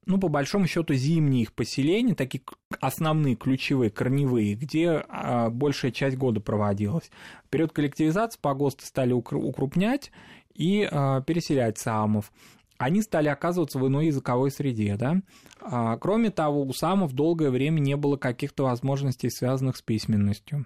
ну, 0.08 0.20
по 0.20 0.28
большому 0.28 0.68
счету, 0.68 0.94
зимние 0.94 1.44
их 1.44 1.54
поселения, 1.54 2.14
такие 2.14 2.44
основные, 2.80 3.36
ключевые, 3.36 3.90
корневые, 3.90 4.54
где 4.54 5.04
а, 5.10 5.50
большая 5.50 5.92
часть 5.92 6.16
года 6.16 6.40
проводилась. 6.40 7.10
В 7.46 7.50
период 7.50 7.72
коллективизации 7.72 8.40
погосты 8.40 8.86
стали 8.86 9.14
укрупнять 9.14 10.12
и 10.54 10.88
а, 10.92 11.22
переселять 11.22 11.80
самов. 11.80 12.32
Они 12.78 13.02
стали 13.02 13.30
оказываться 13.30 13.80
в 13.80 13.88
иной 13.88 14.08
языковой 14.08 14.52
среде, 14.52 14.96
да. 14.96 15.22
А, 15.60 15.98
кроме 15.98 16.30
того, 16.30 16.62
у 16.64 16.74
самов 16.74 17.14
долгое 17.14 17.50
время 17.50 17.80
не 17.80 17.96
было 17.96 18.18
каких-то 18.18 18.64
возможностей, 18.64 19.32
связанных 19.32 19.78
с 19.78 19.82
письменностью 19.82 20.66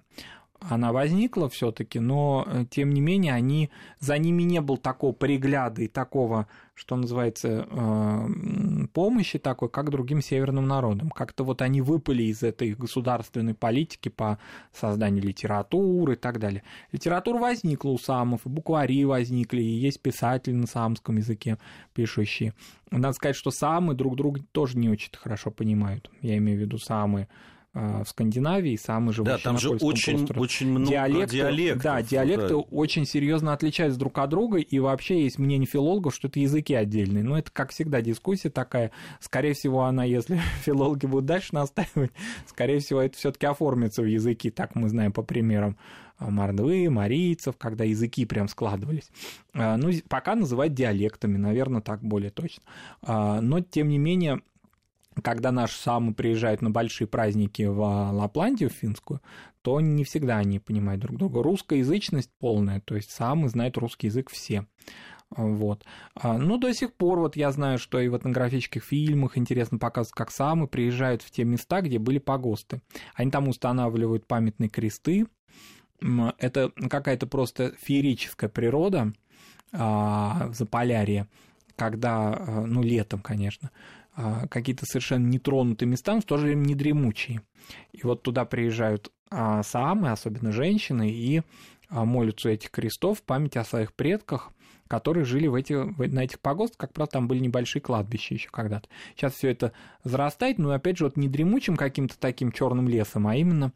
она 0.59 0.91
возникла 0.91 1.49
все-таки, 1.49 1.99
но 1.99 2.45
э, 2.45 2.65
тем 2.69 2.93
не 2.93 3.01
менее 3.01 3.33
они, 3.33 3.69
за 3.99 4.17
ними 4.17 4.43
не 4.43 4.61
было 4.61 4.77
такого 4.77 5.13
пригляда 5.13 5.83
и 5.83 5.87
такого, 5.87 6.47
что 6.75 6.95
называется, 6.95 7.67
э, 7.69 8.27
помощи 8.93 9.39
такой, 9.39 9.69
как 9.69 9.89
другим 9.89 10.21
северным 10.21 10.67
народам. 10.67 11.09
Как-то 11.11 11.43
вот 11.43 11.61
они 11.61 11.81
выпали 11.81 12.23
из 12.23 12.43
этой 12.43 12.73
государственной 12.73 13.53
политики 13.53 14.09
по 14.09 14.37
созданию 14.73 15.23
литературы 15.23 16.13
и 16.13 16.17
так 16.17 16.39
далее. 16.39 16.63
Литература 16.91 17.37
возникла 17.37 17.89
у 17.89 17.97
самов, 17.97 18.45
и 18.45 18.49
буквари 18.49 19.05
возникли, 19.05 19.61
и 19.61 19.79
есть 19.79 20.01
писатели 20.01 20.53
на 20.53 20.67
самском 20.67 21.17
языке 21.17 21.57
пишущие. 21.93 22.53
Надо 22.91 23.13
сказать, 23.13 23.35
что 23.35 23.51
самы 23.51 23.93
друг 23.93 24.15
друга 24.15 24.41
тоже 24.51 24.77
не 24.77 24.89
очень 24.89 25.11
хорошо 25.15 25.51
понимают. 25.51 26.09
Я 26.21 26.37
имею 26.37 26.57
в 26.57 26.61
виду 26.61 26.77
самые 26.77 27.27
в 27.73 28.05
Скандинавии, 28.05 28.75
самый 28.77 29.13
живущий 29.13 29.37
да, 29.37 29.43
там 29.43 29.59
же 29.59 29.69
очень, 29.69 30.15
острове. 30.15 30.41
очень 30.41 30.69
много 30.69 30.87
диалекты, 30.87 31.35
диалектов. 31.35 31.83
Да, 31.83 32.01
диалекты 32.01 32.49
да. 32.49 32.55
очень 32.55 33.05
серьезно 33.05 33.53
отличаются 33.53 33.99
друг 33.99 34.17
от 34.17 34.29
друга, 34.29 34.57
и 34.57 34.79
вообще 34.79 35.23
есть 35.23 35.37
мнение 35.37 35.67
филологов, 35.67 36.15
что 36.15 36.27
это 36.27 36.39
языки 36.39 36.73
отдельные. 36.73 37.23
Но 37.23 37.37
это, 37.37 37.51
как 37.51 37.71
всегда, 37.71 38.01
дискуссия 38.01 38.49
такая. 38.49 38.91
Скорее 39.19 39.53
всего, 39.53 39.83
она, 39.83 40.03
если 40.03 40.39
филологи 40.63 41.05
будут 41.05 41.25
дальше 41.25 41.53
настаивать, 41.53 42.11
скорее 42.47 42.79
всего, 42.79 43.01
это 43.01 43.15
все 43.17 43.31
таки 43.31 43.45
оформится 43.45 44.01
в 44.01 44.05
языки, 44.05 44.49
так 44.49 44.75
мы 44.75 44.89
знаем 44.89 45.11
по 45.11 45.21
примерам 45.21 45.77
мордвы, 46.19 46.89
марийцев, 46.89 47.55
когда 47.57 47.83
языки 47.83 48.25
прям 48.25 48.47
складывались. 48.47 49.09
А, 49.53 49.77
ну, 49.77 49.91
пока 50.07 50.35
называют 50.35 50.73
диалектами, 50.73 51.37
наверное, 51.37 51.81
так 51.81 52.01
более 52.01 52.29
точно. 52.29 52.63
А, 53.01 53.41
но, 53.41 53.61
тем 53.61 53.89
не 53.89 53.97
менее, 53.97 54.41
когда 55.23 55.51
наши 55.51 55.77
самы 55.77 56.13
приезжают 56.13 56.61
на 56.61 56.71
большие 56.71 57.07
праздники 57.07 57.63
в 57.63 57.81
Лапландию, 58.11 58.69
в 58.69 58.73
финскую, 58.73 59.21
то 59.61 59.81
не 59.81 60.03
всегда 60.03 60.37
они 60.37 60.59
понимают 60.59 61.01
друг 61.01 61.17
друга. 61.17 61.43
Русскоязычность 61.43 62.31
полная, 62.39 62.79
то 62.81 62.95
есть 62.95 63.11
самы 63.11 63.49
знают 63.49 63.77
русский 63.77 64.07
язык 64.07 64.29
все. 64.29 64.65
Вот. 65.35 65.85
А, 66.15 66.37
Но 66.37 66.45
ну, 66.45 66.57
до 66.57 66.73
сих 66.73 66.93
пор 66.93 67.19
вот 67.19 67.35
я 67.35 67.51
знаю, 67.51 67.77
что 67.77 67.99
и 67.99 68.07
в 68.07 68.17
этнографических 68.17 68.83
фильмах 68.83 69.37
интересно 69.37 69.77
показывают, 69.77 70.15
как 70.15 70.31
самы 70.31 70.67
приезжают 70.67 71.21
в 71.21 71.29
те 71.29 71.43
места, 71.43 71.81
где 71.81 71.99
были 71.99 72.17
погосты. 72.17 72.81
Они 73.13 73.29
там 73.29 73.47
устанавливают 73.47 74.25
памятные 74.25 74.69
кресты. 74.69 75.27
Это 76.37 76.71
какая-то 76.89 77.27
просто 77.27 77.73
феерическая 77.79 78.49
природа 78.49 79.13
а, 79.71 80.47
в 80.47 80.55
Заполярье, 80.55 81.27
когда, 81.75 82.33
а, 82.33 82.65
ну, 82.65 82.81
летом, 82.81 83.19
конечно, 83.19 83.69
а, 83.69 83.98
какие-то 84.49 84.85
совершенно 84.85 85.25
нетронутые 85.27 85.87
места, 85.87 86.15
но 86.15 86.21
в 86.21 86.25
то 86.25 86.37
же 86.37 86.47
время 86.47 86.65
не 86.65 86.75
дремучие. 86.75 87.41
И 87.91 88.01
вот 88.03 88.21
туда 88.21 88.45
приезжают 88.45 89.11
а, 89.29 89.63
самы, 89.63 90.11
особенно 90.11 90.51
женщины, 90.51 91.09
и 91.09 91.41
а, 91.89 92.05
молятся 92.05 92.49
этих 92.49 92.71
крестов 92.71 93.19
в 93.19 93.23
память 93.23 93.57
о 93.57 93.63
своих 93.63 93.93
предках, 93.93 94.51
которые 94.87 95.23
жили 95.23 95.47
в 95.47 95.55
эти, 95.55 95.73
на 95.73 96.23
этих 96.23 96.39
погостах, 96.39 96.77
как 96.77 96.93
правило, 96.93 97.09
там 97.11 97.27
были 97.27 97.39
небольшие 97.39 97.81
кладбища 97.81 98.33
еще 98.33 98.49
когда-то. 98.49 98.89
Сейчас 99.15 99.35
все 99.35 99.49
это 99.49 99.71
зарастает, 100.03 100.57
но 100.57 100.71
опять 100.71 100.97
же, 100.97 101.05
вот 101.05 101.15
не 101.15 101.27
дремучим 101.27 101.77
каким-то 101.77 102.17
таким 102.19 102.51
черным 102.51 102.89
лесом, 102.89 103.27
а 103.27 103.35
именно 103.35 103.71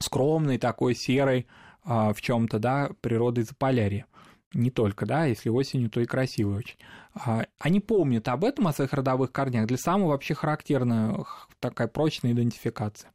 скромной 0.00 0.58
такой 0.58 0.94
серой 0.94 1.46
в 1.84 2.16
чем-то, 2.20 2.58
да, 2.58 2.90
природой 3.00 3.44
Заполярья 3.44 4.06
не 4.52 4.70
только, 4.70 5.06
да, 5.06 5.24
если 5.24 5.48
осенью, 5.48 5.90
то 5.90 6.00
и 6.00 6.06
красивый 6.06 6.58
очень. 6.58 6.76
А, 7.14 7.46
они 7.58 7.80
помнят 7.80 8.28
об 8.28 8.44
этом, 8.44 8.68
о 8.68 8.72
своих 8.72 8.92
родовых 8.92 9.32
корнях. 9.32 9.66
Для 9.66 9.78
самого 9.78 10.10
вообще 10.10 10.34
характерная 10.34 11.24
такая 11.60 11.88
прочная 11.88 12.32
идентификация. 12.32 13.10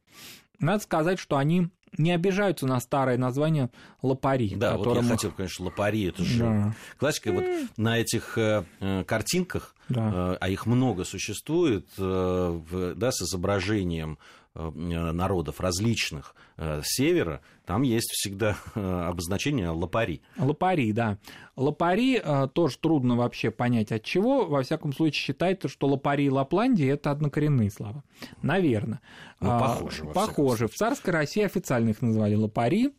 Надо 0.59 0.83
сказать, 0.83 1.19
что 1.19 1.37
они 1.37 1.69
не 1.97 2.11
обижаются 2.11 2.65
на 2.65 2.79
старое 2.79 3.17
название 3.17 3.69
лопари. 4.01 4.55
Да, 4.55 4.77
которому... 4.77 5.01
вот 5.01 5.03
я 5.03 5.15
хотел, 5.15 5.31
конечно, 5.31 5.65
лопари, 5.65 6.03
это 6.05 6.23
же 6.23 6.39
да. 6.39 6.75
классика. 6.97 7.31
Вот 7.31 7.43
на 7.77 7.97
этих 7.97 8.37
э, 8.37 8.63
э 8.79 9.03
картинках, 9.03 9.75
да. 9.89 10.33
э, 10.33 10.37
а 10.39 10.49
их 10.49 10.65
много 10.65 11.03
существует, 11.03 11.87
э, 11.97 12.01
в, 12.01 12.95
да, 12.95 13.11
с 13.11 13.21
изображением 13.21 14.19
народов 14.53 15.61
различных 15.61 16.35
севера, 16.83 17.41
там 17.65 17.83
есть 17.83 18.09
всегда 18.11 18.57
обозначение 18.75 19.69
лопари. 19.69 20.21
Лопари, 20.37 20.91
да. 20.91 21.17
Лопари 21.55 22.21
тоже 22.53 22.77
трудно 22.77 23.15
вообще 23.15 23.49
понять 23.49 23.91
от 23.93 24.03
чего. 24.03 24.45
Во 24.45 24.61
всяком 24.61 24.91
случае, 24.93 25.21
считается, 25.21 25.69
что 25.69 25.87
лопари 25.87 26.25
и 26.25 26.29
Лапландия– 26.29 26.93
это 26.95 27.11
однокоренные 27.11 27.71
слова. 27.71 28.03
Наверное. 28.41 28.99
Ну, 29.39 29.47
похоже. 29.57 30.05
Похоже. 30.13 30.67
В 30.67 30.73
царской 30.73 31.13
России 31.13 31.43
официально 31.43 31.91
их 31.91 32.01
называли 32.01 32.35
лопари. 32.35 32.93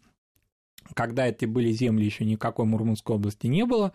Когда 0.94 1.26
это 1.26 1.46
были 1.46 1.70
земли, 1.70 2.04
еще 2.04 2.24
никакой 2.24 2.64
Мурманской 2.66 3.14
области 3.14 3.46
не 3.46 3.64
было 3.64 3.92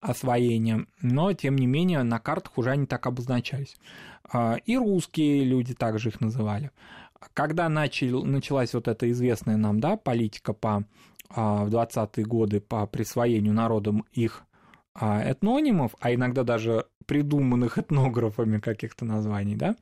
освоения, 0.00 0.86
но, 1.02 1.32
тем 1.32 1.56
не 1.56 1.66
менее, 1.66 2.02
на 2.02 2.18
картах 2.18 2.56
уже 2.58 2.70
они 2.70 2.86
так 2.86 3.06
обозначались. 3.06 3.76
А, 4.32 4.56
и 4.64 4.76
русские 4.76 5.44
люди 5.44 5.74
также 5.74 6.08
их 6.08 6.20
называли. 6.20 6.70
Когда 7.34 7.68
начал, 7.68 8.24
началась 8.24 8.72
вот 8.72 8.88
эта 8.88 9.10
известная 9.10 9.56
нам 9.56 9.78
да, 9.80 9.96
политика 9.96 10.52
по, 10.54 10.84
а, 11.28 11.64
в 11.64 11.74
20-е 11.74 12.24
годы 12.24 12.60
по 12.60 12.86
присвоению 12.86 13.52
народам 13.52 14.04
их 14.12 14.44
а, 14.94 15.22
этнонимов, 15.22 15.94
а 16.00 16.14
иногда 16.14 16.44
даже 16.44 16.86
придуманных 17.06 17.78
этнографами 17.78 18.58
каких-то 18.58 19.04
названий, 19.04 19.56
да, 19.56 19.76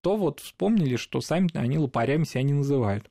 то 0.00 0.16
вот 0.16 0.40
вспомнили, 0.40 0.96
что 0.96 1.20
сами 1.20 1.48
они 1.56 1.78
лопарями 1.78 2.24
себя 2.24 2.42
не 2.42 2.52
называют. 2.52 3.10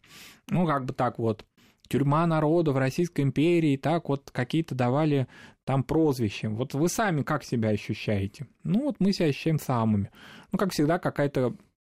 Ну, 0.50 0.67
как 0.67 0.86
бы 0.86 0.93
так 0.93 1.17
вот, 1.17 1.46
тюрьма 1.94 2.26
народа 2.26 2.72
в 2.72 2.78
Российской 2.78 3.22
империи, 3.22 3.78
так 3.78 4.10
вот 4.10 4.32
какие-то 4.32 4.74
давали 4.74 5.28
там 5.64 5.84
прозвища. 5.84 6.50
Вот 6.50 6.74
вы 6.74 6.90
сами 6.90 7.22
как 7.22 7.44
себя 7.44 7.70
ощущаете? 7.70 8.48
Ну, 8.64 8.86
вот 8.86 8.96
мы 8.98 9.14
себя 9.14 9.28
ощущаем 9.28 9.60
самыми. 9.60 10.10
Ну, 10.52 10.58
как 10.58 10.72
всегда, 10.72 10.98
какая-то 10.98 11.56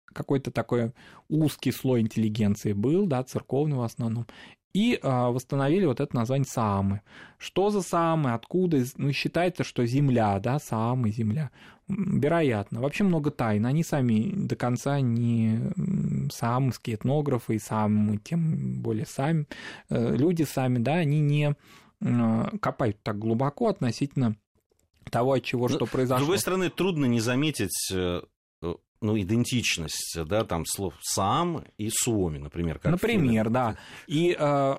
какой-то 0.07 0.51
такой 0.51 0.93
узкий 1.29 1.71
слой 1.71 2.01
интеллигенции 2.01 2.73
был, 2.73 3.07
да, 3.07 3.23
церковный 3.23 3.77
в 3.77 3.83
основном, 3.83 4.27
и 4.75 4.99
э, 5.01 5.09
восстановили 5.09 5.87
вот 5.87 6.01
это 6.01 6.15
название 6.15 6.47
Саамы. 6.47 7.01
Что 7.39 7.71
за 7.71 7.81
Саамы, 7.81 8.35
откуда? 8.35 8.85
Ну, 8.97 9.13
считается, 9.13 9.63
что 9.63 9.87
земля, 9.87 10.39
да, 10.41 10.59
Саамы, 10.59 11.11
земля. 11.11 11.51
Вероятно. 11.87 12.81
Вообще 12.81 13.05
много 13.05 13.31
тайн. 13.31 13.65
Они 13.67 13.85
сами 13.85 14.33
до 14.35 14.57
конца 14.57 15.01
не 15.01 15.61
саамские 16.33 16.97
этнографы 16.97 17.57
и 17.57 17.59
сами, 17.59 18.17
тем 18.17 18.81
более 18.81 19.07
сами, 19.07 19.47
э, 19.91 20.17
люди 20.17 20.43
сами, 20.43 20.79
да, 20.79 20.95
они 20.95 21.21
не 21.21 21.55
э, 22.01 22.59
копают 22.61 23.01
так 23.03 23.19
глубоко 23.19 23.69
относительно 23.69 24.37
того, 25.11 25.35
от 25.35 25.45
чего 25.45 25.69
ну, 25.69 25.75
что 25.75 25.87
произошло. 25.87 26.19
С 26.19 26.21
другой 26.23 26.39
стороны, 26.39 26.71
трудно 26.71 27.05
не 27.05 27.21
заметить 27.21 27.91
э, 27.93 28.23
ну, 29.05 29.21
идентичность, 29.21 30.19
да, 30.27 30.45
там 30.45 30.65
слов 30.67 30.95
сам 31.01 31.65
и 31.77 31.91
суоми, 31.91 32.39
например. 32.39 32.79
Как 32.79 32.93
например, 32.93 33.51
да. 33.51 33.77
И 34.07 34.35
э, 34.39 34.77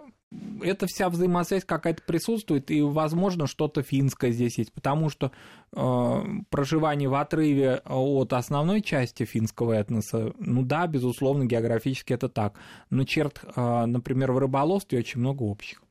эта 0.62 0.88
вся 0.88 1.10
взаимосвязь 1.10 1.64
какая-то 1.64 2.02
присутствует, 2.04 2.72
и, 2.72 2.82
возможно, 2.82 3.46
что-то 3.48 3.84
финское 3.84 4.32
здесь 4.32 4.58
есть, 4.58 4.74
потому 4.74 5.10
что 5.10 5.32
э, 5.74 6.22
проживание 6.50 7.08
в 7.08 7.16
отрыве 7.16 7.82
от 7.86 8.34
основной 8.34 8.82
части 8.82 9.26
финского 9.26 9.74
этноса, 9.74 10.34
ну 10.40 10.64
да, 10.64 10.88
безусловно, 10.88 11.46
географически 11.46 12.14
это 12.14 12.28
так, 12.28 12.60
но 12.90 13.04
черт, 13.04 13.42
э, 13.44 13.86
например, 13.86 14.32
в 14.32 14.40
рыболовстве 14.40 15.00
очень 15.00 15.20
много 15.20 15.44
общих. 15.44 15.85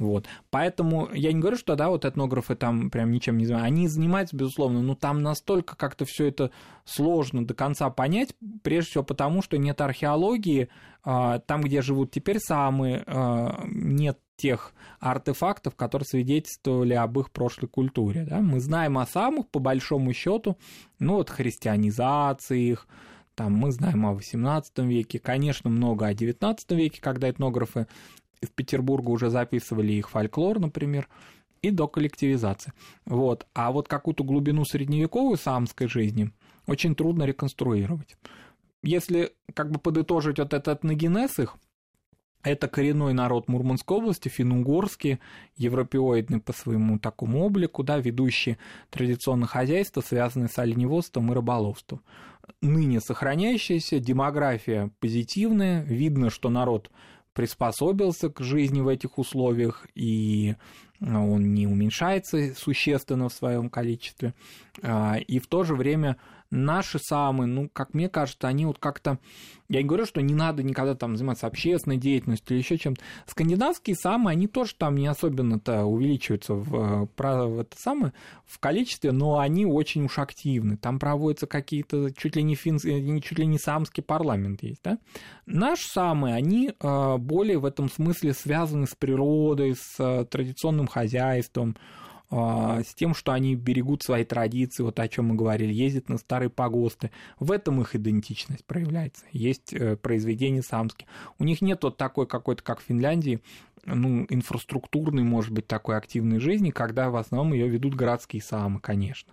Вот. 0.00 0.26
Поэтому 0.48 1.10
я 1.12 1.30
не 1.30 1.40
говорю, 1.40 1.58
что 1.58 1.76
да, 1.76 1.90
вот 1.90 2.06
этнографы 2.06 2.56
там 2.56 2.90
прям 2.90 3.12
ничем 3.12 3.36
не 3.36 3.44
занимаются. 3.44 3.66
Они 3.66 3.86
занимаются, 3.86 4.34
безусловно, 4.34 4.80
но 4.80 4.94
там 4.94 5.22
настолько 5.22 5.76
как-то 5.76 6.06
все 6.06 6.26
это 6.26 6.50
сложно 6.86 7.46
до 7.46 7.52
конца 7.52 7.90
понять, 7.90 8.34
прежде 8.62 8.90
всего 8.90 9.04
потому, 9.04 9.42
что 9.42 9.58
нет 9.58 9.78
археологии, 9.82 10.70
а, 11.04 11.38
там, 11.40 11.60
где 11.60 11.82
живут 11.82 12.10
теперь 12.10 12.38
самые, 12.38 13.04
а, 13.06 13.62
нет 13.66 14.18
тех 14.36 14.72
артефактов, 15.00 15.76
которые 15.76 16.06
свидетельствовали 16.06 16.94
об 16.94 17.18
их 17.18 17.30
прошлой 17.30 17.68
культуре. 17.68 18.24
Да? 18.24 18.40
Мы 18.40 18.58
знаем 18.60 18.96
о 18.96 19.06
самых, 19.06 19.48
по 19.48 19.58
большому 19.58 20.14
счету, 20.14 20.56
ну 20.98 21.16
вот 21.16 21.28
христианизации 21.28 22.70
их, 22.70 22.88
там 23.34 23.52
мы 23.52 23.70
знаем 23.70 24.06
о 24.06 24.14
XVIII 24.14 24.62
веке, 24.86 25.18
конечно, 25.18 25.68
много 25.68 26.06
о 26.06 26.14
XIX 26.14 26.56
веке, 26.70 27.02
когда 27.02 27.28
этнографы 27.28 27.86
в 28.42 28.50
Петербурге 28.52 29.08
уже 29.10 29.30
записывали 29.30 29.92
их 29.92 30.10
фольклор, 30.10 30.58
например, 30.58 31.08
и 31.62 31.70
до 31.70 31.88
коллективизации. 31.88 32.72
Вот. 33.04 33.46
А 33.54 33.70
вот 33.70 33.88
какую-то 33.88 34.24
глубину 34.24 34.64
средневековой 34.64 35.36
самской 35.36 35.88
жизни 35.88 36.30
очень 36.66 36.94
трудно 36.94 37.24
реконструировать. 37.24 38.16
Если 38.82 39.32
как 39.54 39.70
бы 39.70 39.78
подытожить 39.78 40.38
вот 40.38 40.54
этот 40.54 40.78
этногенез 40.78 41.38
их, 41.38 41.56
это 42.42 42.68
коренной 42.68 43.12
народ 43.12 43.48
Мурманской 43.48 43.98
области, 43.98 44.28
финно-угорский, 44.28 45.18
европеоидный 45.56 46.40
по 46.40 46.54
своему 46.54 46.98
такому 46.98 47.44
облику, 47.44 47.82
да, 47.82 47.98
ведущий 47.98 48.56
традиционное 48.88 49.46
хозяйство, 49.46 50.00
связанное 50.00 50.48
с 50.48 50.58
оленеводством 50.58 51.30
и 51.30 51.34
рыболовством. 51.34 52.00
Ныне 52.62 53.00
сохраняющаяся, 53.00 54.00
демография 54.00 54.90
позитивная, 55.00 55.82
видно, 55.82 56.30
что 56.30 56.48
народ 56.48 56.90
приспособился 57.32 58.28
к 58.30 58.40
жизни 58.40 58.80
в 58.80 58.88
этих 58.88 59.18
условиях, 59.18 59.86
и 59.94 60.56
он 61.00 61.54
не 61.54 61.66
уменьшается 61.66 62.54
существенно 62.54 63.28
в 63.28 63.32
своем 63.32 63.70
количестве. 63.70 64.34
А, 64.82 65.16
и 65.16 65.38
в 65.38 65.46
то 65.46 65.64
же 65.64 65.74
время 65.74 66.16
наши 66.50 66.98
самые, 66.98 67.46
ну, 67.46 67.68
как 67.72 67.94
мне 67.94 68.08
кажется, 68.08 68.48
они 68.48 68.66
вот 68.66 68.78
как-то... 68.78 69.18
Я 69.68 69.82
не 69.82 69.88
говорю, 69.88 70.04
что 70.04 70.20
не 70.20 70.34
надо 70.34 70.64
никогда 70.64 70.96
там 70.96 71.16
заниматься 71.16 71.46
общественной 71.46 71.96
деятельностью 71.96 72.56
или 72.56 72.62
еще 72.62 72.76
чем-то. 72.76 73.00
Скандинавские 73.26 73.94
самые, 73.94 74.32
они 74.32 74.48
тоже 74.48 74.74
там 74.76 74.96
не 74.96 75.06
особенно-то 75.06 75.84
увеличиваются 75.84 76.54
в, 76.54 77.08
в, 77.16 77.60
это 77.60 77.76
самое, 77.78 78.12
в 78.46 78.58
количестве, 78.58 79.12
но 79.12 79.38
они 79.38 79.66
очень 79.66 80.04
уж 80.04 80.18
активны. 80.18 80.76
Там 80.76 80.98
проводятся 80.98 81.46
какие-то 81.46 82.12
чуть 82.12 82.34
ли 82.34 82.42
не 82.42 82.56
финские, 82.56 83.20
чуть 83.20 83.38
ли 83.38 83.46
не 83.46 83.58
самский 83.58 84.02
парламент 84.02 84.62
есть, 84.64 84.80
да? 84.82 84.98
Наши 85.46 85.86
самые, 85.88 86.34
они 86.34 86.74
а, 86.80 87.16
более 87.18 87.58
в 87.58 87.64
этом 87.64 87.88
смысле 87.88 88.34
связаны 88.34 88.86
с 88.88 88.96
природой, 88.96 89.76
с 89.76 90.26
традиционным 90.30 90.88
хозяйством, 90.88 91.76
с 92.30 92.94
тем, 92.94 93.14
что 93.14 93.32
они 93.32 93.56
берегут 93.56 94.02
свои 94.02 94.24
традиции, 94.24 94.84
вот 94.84 95.00
о 95.00 95.08
чем 95.08 95.26
мы 95.26 95.34
говорили, 95.34 95.72
ездят 95.72 96.08
на 96.08 96.16
старые 96.16 96.48
погосты. 96.48 97.10
В 97.40 97.50
этом 97.50 97.80
их 97.80 97.96
идентичность 97.96 98.64
проявляется. 98.64 99.24
Есть 99.32 99.72
э, 99.72 99.96
произведения 99.96 100.62
самские. 100.62 101.08
У 101.38 101.44
них 101.44 101.60
нет 101.60 101.82
вот 101.82 101.96
такой 101.96 102.28
какой-то, 102.28 102.62
как 102.62 102.80
в 102.80 102.84
Финляндии, 102.84 103.40
ну, 103.84 104.26
инфраструктурной, 104.28 105.24
может 105.24 105.52
быть, 105.52 105.66
такой 105.66 105.96
активной 105.96 106.38
жизни, 106.38 106.70
когда 106.70 107.10
в 107.10 107.16
основном 107.16 107.52
ее 107.52 107.68
ведут 107.68 107.94
городские 107.94 108.42
самы, 108.42 108.78
конечно. 108.78 109.32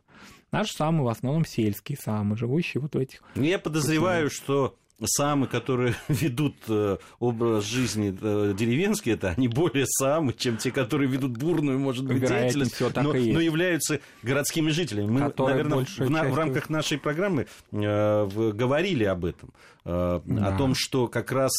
Наши 0.51 0.73
самы 0.73 1.03
в 1.03 1.09
основном 1.09 1.45
сельские 1.45 1.97
самы, 1.97 2.37
живущие 2.37 2.81
вот 2.81 2.95
в 2.95 2.97
этих... 2.97 3.21
Я 3.35 3.59
подозреваю, 3.59 4.29
что 4.29 4.75
самы, 5.05 5.47
которые 5.47 5.95
ведут 6.07 6.55
э, 6.67 6.97
образ 7.19 7.65
жизни 7.65 8.17
э, 8.19 8.53
деревенский, 8.53 9.13
это 9.13 9.29
они 9.29 9.47
более 9.47 9.85
самы, 9.85 10.33
чем 10.33 10.57
те, 10.57 10.71
которые 10.71 11.09
ведут 11.09 11.37
бурную, 11.37 11.79
может 11.79 12.05
быть, 12.05 12.19
деятельность, 12.19 12.79
но, 12.95 13.13
но 13.13 13.39
являются 13.39 13.99
городскими 14.23 14.69
жителями. 14.69 15.07
Мы, 15.07 15.19
наверное, 15.37 15.85
в, 15.85 15.99
в 15.99 16.35
рамках 16.35 16.69
нашей 16.69 16.97
программы 16.97 17.47
э, 17.71 18.51
говорили 18.53 19.03
об 19.03 19.25
этом, 19.25 19.53
э, 19.85 20.21
да. 20.25 20.47
о 20.47 20.57
том, 20.57 20.73
что 20.75 21.07
как 21.07 21.31
раз 21.31 21.51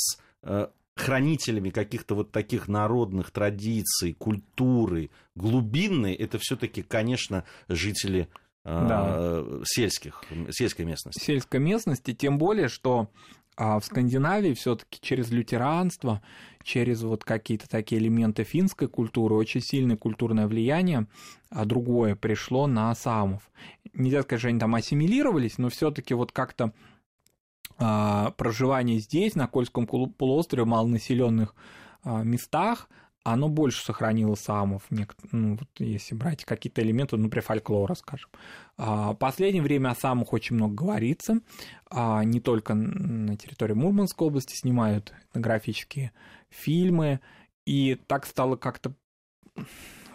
э, 0.43 0.69
хранителями 0.97 1.71
каких-то 1.71 2.15
вот 2.15 2.33
таких 2.33 2.69
народных 2.69 3.31
традиций, 3.31 4.15
культуры, 4.15 5.11
глубинной, 5.35 6.15
это 6.15 6.39
все-таки, 6.39 6.83
конечно, 6.83 7.45
жители 7.69 8.29
да. 8.69 9.45
сельских, 9.65 10.23
сельской 10.51 10.85
местности. 10.85 11.21
Сельской 11.23 11.61
местности, 11.61 12.13
тем 12.13 12.39
более, 12.39 12.69
что 12.69 13.09
а 13.59 13.81
в 13.81 13.85
Скандинавии 13.85 14.55
все-таки 14.55 15.01
через 15.01 15.33
лютеранство, 15.33 16.23
через 16.63 17.03
вот 17.03 17.25
какие-то 17.25 17.69
такие 17.69 18.01
элементы 18.01 18.45
финской 18.45 18.87
культуры, 18.87 19.35
очень 19.35 19.61
сильное 19.61 19.97
культурное 19.97 20.47
влияние, 20.47 21.09
а 21.51 21.65
другое 21.65 22.15
пришло 22.15 22.69
на 22.69 22.95
самов. 22.95 23.51
Нельзя 23.95 24.23
сказать, 24.23 24.43
что 24.43 24.49
они 24.51 24.61
там 24.61 24.77
ассимилировались, 24.77 25.59
но 25.59 25.71
все-таки 25.71 26.15
вот 26.15 26.31
как-то 26.31 26.73
а, 27.79 28.31
проживание 28.37 29.01
здесь, 29.01 29.35
на 29.35 29.49
Кольском 29.49 29.89
полуострове, 29.89 30.65
малонаселенных 30.65 31.57
а, 32.05 32.23
местах, 32.23 32.89
оно 33.33 33.49
больше 33.49 33.85
сохранило 33.85 34.35
самов, 34.35 34.85
ну, 35.33 35.57
вот 35.57 35.69
если 35.79 36.15
брать 36.15 36.45
какие-то 36.45 36.83
элементы, 36.83 37.17
например, 37.17 37.45
фольклора, 37.45 37.95
скажем. 37.95 38.31
А, 38.77 39.15
последнее 39.15 39.63
время 39.63 39.91
о 39.91 39.95
самых 39.95 40.33
очень 40.33 40.57
много 40.57 40.75
говорится, 40.75 41.41
а, 41.91 42.23
не 42.25 42.41
только 42.41 42.75
на 42.75 43.37
территории 43.37 43.75
Мурманской 43.75 44.27
области 44.27 44.55
снимают 44.55 45.13
этнографические 45.31 46.13
фильмы, 46.51 47.21
и 47.67 47.97
так 48.07 48.27
стало 48.27 48.57
как-то 48.57 48.95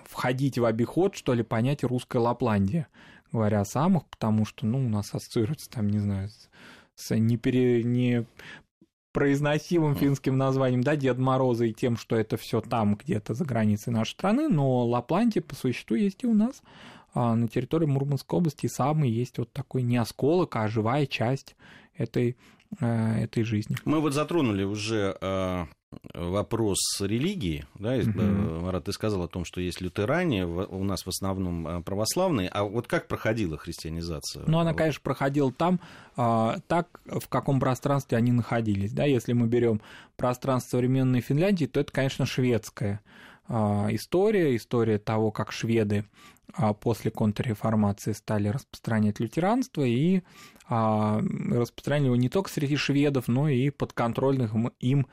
входить 0.05 0.57
в 0.57 0.65
обиход, 0.65 1.15
что 1.15 1.33
ли, 1.33 1.43
понятие 1.43 1.89
русская 1.89 2.19
Лапландия, 2.19 2.87
говоря 3.31 3.61
о 3.61 3.65
самых, 3.65 4.05
потому 4.07 4.45
что, 4.45 4.65
ну, 4.65 4.85
у 4.85 4.89
нас 4.89 5.13
ассоциируется 5.13 5.69
там, 5.69 5.89
не 5.89 5.99
знаю, 5.99 6.29
с 6.95 7.15
непере, 7.15 7.83
не 7.83 8.25
произносимым 9.13 9.95
финским 9.95 10.37
названием, 10.37 10.81
да, 10.81 10.95
Дед 10.95 11.17
Мороза 11.17 11.65
и 11.65 11.73
тем, 11.73 11.95
что 11.95 12.15
это 12.17 12.35
все 12.35 12.59
там 12.59 12.95
где-то 12.95 13.33
за 13.33 13.45
границей 13.45 13.93
нашей 13.93 14.11
страны, 14.11 14.49
но 14.49 14.85
Лапландия 14.85 15.41
по 15.41 15.55
существу 15.55 15.95
есть 15.95 16.23
и 16.23 16.27
у 16.27 16.33
нас. 16.33 16.61
А 17.13 17.35
на 17.35 17.47
территории 17.47 17.85
Мурманской 17.85 18.39
области 18.39 18.67
самый 18.67 19.09
есть 19.09 19.37
вот 19.37 19.53
такой 19.53 19.83
не 19.83 19.97
осколок, 19.97 20.55
а 20.55 20.67
живая 20.67 21.05
часть 21.05 21.55
этой, 21.95 22.35
э, 22.79 23.23
этой 23.23 23.43
жизни. 23.43 23.77
Мы 23.85 24.01
вот 24.01 24.13
затронули 24.13 24.63
уже 24.63 25.15
э, 25.21 25.65
вопрос 26.13 26.79
религии, 26.99 27.65
да, 27.75 27.95
угу. 27.95 28.21
Марат, 28.61 28.85
ты 28.85 28.91
сказал 28.93 29.23
о 29.23 29.27
том, 29.27 29.45
что 29.45 29.61
есть 29.61 29.81
лютеране, 29.81 30.45
у 30.45 30.83
нас 30.83 31.05
в 31.05 31.09
основном 31.09 31.83
православные, 31.83 32.49
а 32.49 32.63
вот 32.63 32.87
как 32.87 33.07
проходила 33.07 33.57
христианизация? 33.57 34.43
Ну, 34.47 34.59
она, 34.59 34.73
конечно, 34.73 35.01
проходила 35.03 35.51
там, 35.51 35.79
а, 36.15 36.57
так, 36.67 37.01
в 37.05 37.27
каком 37.27 37.59
пространстве 37.59 38.17
они 38.17 38.31
находились, 38.31 38.91
да, 38.93 39.05
если 39.05 39.33
мы 39.33 39.47
берем 39.47 39.81
пространство 40.15 40.77
современной 40.77 41.21
Финляндии, 41.21 41.65
то 41.65 41.79
это, 41.79 41.91
конечно, 41.91 42.25
шведская 42.25 43.01
а, 43.47 43.87
история, 43.91 44.55
история 44.55 44.99
того, 44.99 45.31
как 45.31 45.51
шведы 45.51 46.05
а, 46.55 46.73
после 46.73 47.11
контрреформации 47.11 48.13
стали 48.13 48.47
распространять 48.47 49.19
лютеранство 49.19 49.83
и 49.83 50.21
распространяли 50.69 52.05
его 52.05 52.15
не 52.15 52.29
только 52.29 52.49
среди 52.49 52.77
шведов, 52.77 53.27
но 53.27 53.49
и 53.49 53.69
подконтрольных 53.69 54.53
им 54.79 55.07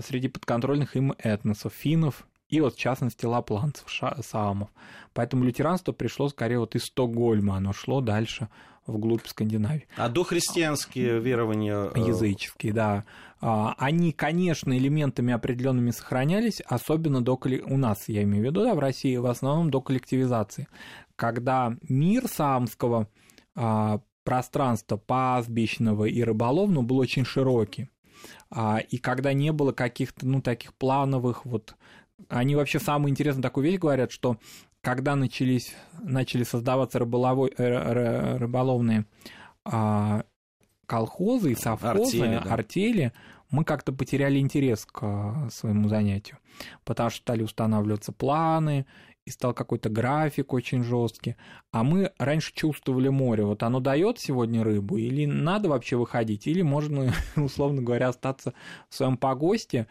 среди 0.00 0.28
подконтрольных 0.28 0.96
им 0.96 1.14
этносов, 1.18 1.72
финнов 1.74 2.26
и 2.48 2.60
вот 2.60 2.74
в 2.74 2.78
частности 2.78 3.24
лапландцев, 3.24 3.86
саамов. 4.20 4.68
Поэтому 5.14 5.44
лютеранство 5.44 5.92
пришло 5.92 6.28
скорее 6.28 6.58
вот 6.58 6.74
из 6.74 6.84
Стокгольма, 6.84 7.56
оно 7.56 7.72
шло 7.72 8.00
дальше 8.00 8.48
вглубь 8.86 9.26
Скандинавии. 9.26 9.86
А 9.96 10.08
дохристианские 10.08 11.20
верования? 11.20 11.90
Э, 11.94 11.98
Языческие, 11.98 12.72
да. 12.72 13.04
А, 13.40 13.74
они, 13.78 14.12
конечно, 14.12 14.76
элементами 14.76 15.32
определенными 15.32 15.90
сохранялись, 15.90 16.60
особенно 16.60 17.22
до, 17.22 17.38
у 17.66 17.76
нас, 17.76 18.08
я 18.08 18.22
имею 18.24 18.44
в 18.44 18.46
виду, 18.46 18.64
да, 18.64 18.74
в 18.74 18.78
России, 18.78 19.16
в 19.16 19.26
основном 19.26 19.70
до 19.70 19.80
коллективизации. 19.80 20.68
Когда 21.16 21.76
мир 21.88 22.26
саамского 22.26 23.08
а, 23.54 24.00
пространства 24.24 24.96
пастбищного 24.96 26.04
и 26.04 26.22
рыболовного 26.22 26.84
был 26.84 26.98
очень 26.98 27.24
широкий. 27.24 27.88
А, 28.54 28.78
и 28.78 28.98
когда 28.98 29.32
не 29.32 29.50
было 29.50 29.72
каких-то, 29.72 30.26
ну, 30.26 30.42
таких 30.42 30.74
плановых 30.74 31.46
вот... 31.46 31.74
Они 32.28 32.54
вообще 32.54 32.78
самую 32.78 33.10
интересную 33.10 33.42
такую 33.42 33.64
вещь 33.64 33.80
говорят, 33.80 34.12
что 34.12 34.36
когда 34.80 35.16
начались, 35.16 35.74
начали 36.00 36.44
создаваться 36.44 36.98
рыболовой, 36.98 37.52
э, 37.56 38.36
рыболовные 38.36 39.06
а, 39.64 40.24
колхозы 40.86 41.52
и 41.52 41.54
совхозы, 41.54 42.20
артели, 42.20 42.40
да. 42.44 42.54
артели, 42.54 43.12
мы 43.50 43.64
как-то 43.64 43.92
потеряли 43.92 44.38
интерес 44.38 44.84
к 44.84 45.00
а, 45.02 45.48
своему 45.50 45.88
занятию, 45.88 46.38
потому 46.84 47.10
что 47.10 47.20
стали 47.20 47.42
устанавливаться 47.42 48.12
планы, 48.12 48.86
и 49.24 49.30
стал 49.30 49.54
какой-то 49.54 49.88
график 49.88 50.52
очень 50.52 50.82
жесткий. 50.82 51.36
А 51.70 51.84
мы 51.84 52.12
раньше 52.18 52.52
чувствовали 52.54 53.08
море. 53.08 53.44
Вот 53.44 53.62
оно 53.62 53.80
дает 53.80 54.18
сегодня 54.18 54.64
рыбу, 54.64 54.96
или 54.96 55.26
надо 55.26 55.68
вообще 55.68 55.96
выходить, 55.96 56.46
или 56.46 56.62
можно, 56.62 57.12
условно 57.36 57.82
говоря, 57.82 58.08
остаться 58.08 58.52
в 58.88 58.94
своем 58.94 59.16
погосте 59.16 59.86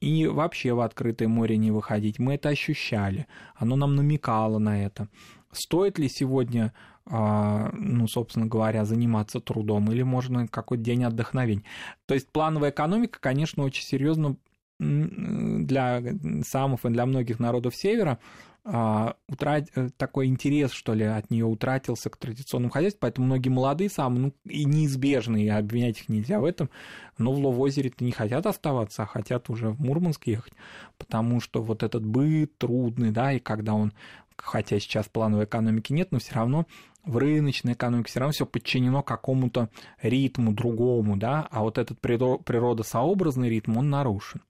и 0.00 0.26
вообще 0.26 0.74
в 0.74 0.80
открытое 0.80 1.28
море 1.28 1.56
не 1.56 1.70
выходить. 1.70 2.18
Мы 2.18 2.34
это 2.34 2.50
ощущали. 2.50 3.26
Оно 3.54 3.76
нам 3.76 3.96
намекало 3.96 4.58
на 4.58 4.84
это. 4.84 5.08
Стоит 5.50 5.98
ли 5.98 6.08
сегодня, 6.08 6.74
а, 7.06 7.70
ну, 7.72 8.06
собственно 8.08 8.46
говоря, 8.46 8.84
заниматься 8.84 9.40
трудом, 9.40 9.90
или 9.92 10.02
можно 10.02 10.46
какой-то 10.48 10.82
день 10.82 11.04
отдохновения? 11.04 11.64
То 12.06 12.14
есть 12.14 12.28
плановая 12.30 12.70
экономика, 12.70 13.18
конечно, 13.20 13.62
очень 13.62 13.84
серьезно 13.84 14.36
для 14.78 16.02
самов 16.42 16.84
и 16.84 16.88
для 16.88 17.06
многих 17.06 17.38
народов 17.38 17.76
Севера 17.76 18.18
а, 18.66 19.16
утрат... 19.28 19.68
Э, 19.74 19.90
такой 19.96 20.26
интерес, 20.26 20.72
что 20.72 20.94
ли, 20.94 21.04
от 21.04 21.30
нее 21.30 21.44
утратился 21.44 22.08
к 22.08 22.16
традиционному 22.16 22.72
хозяйству, 22.72 23.00
поэтому 23.02 23.26
многие 23.26 23.50
молодые 23.50 23.90
сам, 23.90 24.14
ну, 24.14 24.32
и 24.44 24.64
неизбежные, 24.64 25.54
обвинять 25.54 26.00
их 26.00 26.08
нельзя 26.08 26.40
в 26.40 26.44
этом, 26.44 26.70
но 27.18 27.32
в 27.32 27.44
Ловозере-то 27.44 28.02
не 28.02 28.12
хотят 28.12 28.46
оставаться, 28.46 29.02
а 29.02 29.06
хотят 29.06 29.50
уже 29.50 29.68
в 29.68 29.80
Мурманск 29.80 30.26
ехать, 30.26 30.54
потому 30.96 31.40
что 31.40 31.62
вот 31.62 31.82
этот 31.82 32.06
быт 32.06 32.56
трудный, 32.56 33.10
да, 33.10 33.34
и 33.34 33.38
когда 33.38 33.74
он, 33.74 33.92
хотя 34.36 34.80
сейчас 34.80 35.10
плановой 35.10 35.44
экономики 35.44 35.92
нет, 35.92 36.10
но 36.10 36.18
все 36.18 36.34
равно 36.34 36.66
в 37.04 37.18
рыночной 37.18 37.74
экономике 37.74 38.08
все 38.08 38.20
равно 38.20 38.32
все 38.32 38.46
подчинено 38.46 39.02
какому-то 39.02 39.68
ритму 40.00 40.54
другому, 40.54 41.18
да, 41.18 41.46
а 41.50 41.62
вот 41.62 41.76
этот 41.76 42.00
природосообразный 42.00 43.50
ритм, 43.50 43.76
он 43.76 43.90
нарушен. 43.90 44.40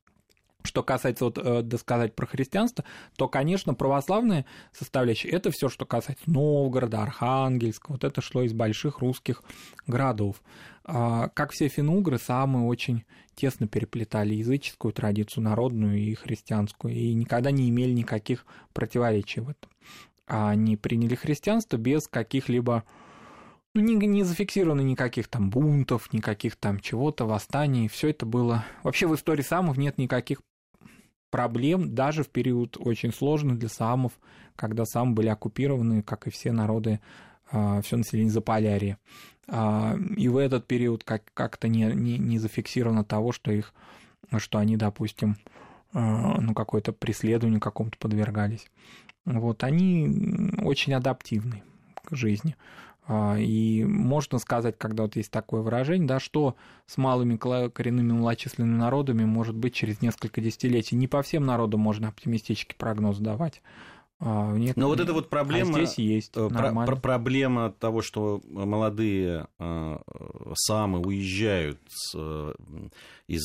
Что 0.66 0.82
касается, 0.82 1.26
вот, 1.26 1.36
э, 1.36 1.62
досказать 1.62 2.14
про 2.14 2.26
христианство, 2.26 2.84
то, 3.16 3.28
конечно, 3.28 3.74
православная 3.74 4.46
составляющая– 4.72 5.28
это 5.30 5.50
все, 5.50 5.68
что 5.68 5.84
касается 5.84 6.24
Новгорода, 6.26 7.02
Архангельска, 7.02 7.92
вот 7.92 8.02
это 8.02 8.22
шло 8.22 8.42
из 8.42 8.54
больших 8.54 9.00
русских 9.00 9.42
городов. 9.86 10.42
А, 10.84 11.28
как 11.28 11.52
все 11.52 11.68
финугры, 11.68 12.18
самые 12.18 12.64
очень 12.64 13.04
тесно 13.34 13.68
переплетали 13.68 14.34
языческую 14.34 14.94
традицию, 14.94 15.44
народную 15.44 15.98
и 15.98 16.14
христианскую, 16.14 16.94
и 16.94 17.12
никогда 17.12 17.50
не 17.50 17.68
имели 17.68 17.92
никаких 17.92 18.46
противоречий 18.72 19.40
в 19.40 19.50
этом. 19.50 19.70
А 20.26 20.50
они 20.50 20.78
приняли 20.78 21.14
христианство 21.14 21.76
без 21.76 22.08
каких-либо 22.08 22.84
ну, 23.74 23.82
не, 23.82 23.96
не 24.06 24.22
зафиксировано 24.22 24.80
никаких 24.82 25.28
там 25.28 25.50
бунтов, 25.50 26.12
никаких 26.12 26.56
там 26.56 26.80
чего-то, 26.80 27.26
восстаний. 27.26 27.88
Все 27.88 28.10
это 28.10 28.24
было... 28.24 28.64
Вообще 28.82 29.06
в 29.06 29.14
истории 29.14 29.42
самов 29.42 29.76
нет 29.76 29.98
никаких 29.98 30.40
проблем 31.34 31.96
даже 31.96 32.22
в 32.22 32.28
период 32.28 32.76
очень 32.78 33.12
сложный 33.12 33.56
для 33.56 33.68
самов, 33.68 34.12
когда 34.54 34.84
самы 34.84 35.14
были 35.14 35.26
оккупированы, 35.26 36.00
как 36.00 36.28
и 36.28 36.30
все 36.30 36.52
народы, 36.52 37.00
а, 37.50 37.82
все 37.82 37.96
население 37.96 38.30
Заполярья. 38.30 38.98
А, 39.48 39.96
и 40.16 40.28
в 40.28 40.36
этот 40.36 40.68
период 40.68 41.02
как- 41.02 41.24
как-то 41.34 41.66
не, 41.66 41.86
не, 41.86 42.18
не 42.18 42.38
зафиксировано 42.38 43.02
того, 43.02 43.32
что 43.32 43.50
их, 43.50 43.74
что 44.36 44.58
они, 44.58 44.76
допустим, 44.76 45.34
а, 45.92 46.40
ну, 46.40 46.54
какое-то 46.54 46.92
преследованию 46.92 47.58
какому-то 47.58 47.98
подвергались. 47.98 48.70
Вот, 49.24 49.64
они 49.64 50.52
очень 50.62 50.94
адаптивны 50.94 51.64
жизни. 52.10 52.56
А, 53.06 53.36
и 53.38 53.84
можно 53.84 54.38
сказать, 54.38 54.76
когда 54.78 55.02
вот 55.02 55.16
есть 55.16 55.30
такое 55.30 55.60
выражение, 55.60 56.08
да, 56.08 56.18
что 56.18 56.56
с 56.86 56.96
малыми 56.96 57.36
коренными 57.36 58.12
малочисленными 58.12 58.76
народами 58.76 59.24
может 59.24 59.54
быть 59.54 59.74
через 59.74 60.00
несколько 60.00 60.40
десятилетий. 60.40 60.96
Не 60.96 61.06
по 61.06 61.22
всем 61.22 61.44
народам 61.44 61.80
можно 61.80 62.08
оптимистический 62.08 62.76
прогноз 62.76 63.18
давать. 63.18 63.60
А, 64.20 64.52
нет, 64.56 64.76
Но 64.76 64.88
вот 64.88 65.00
эта 65.00 65.12
вот 65.12 65.28
проблема, 65.28 65.70
а 65.70 65.84
здесь 65.84 65.98
есть 65.98 66.32
э, 66.36 66.48
про, 66.48 66.72
про, 66.72 66.96
проблема 66.96 67.72
того, 67.72 68.00
что 68.00 68.40
молодые 68.48 69.48
э, 69.58 69.98
самы 70.54 71.00
уезжают 71.00 71.80
э, 72.14 72.54
из 73.26 73.42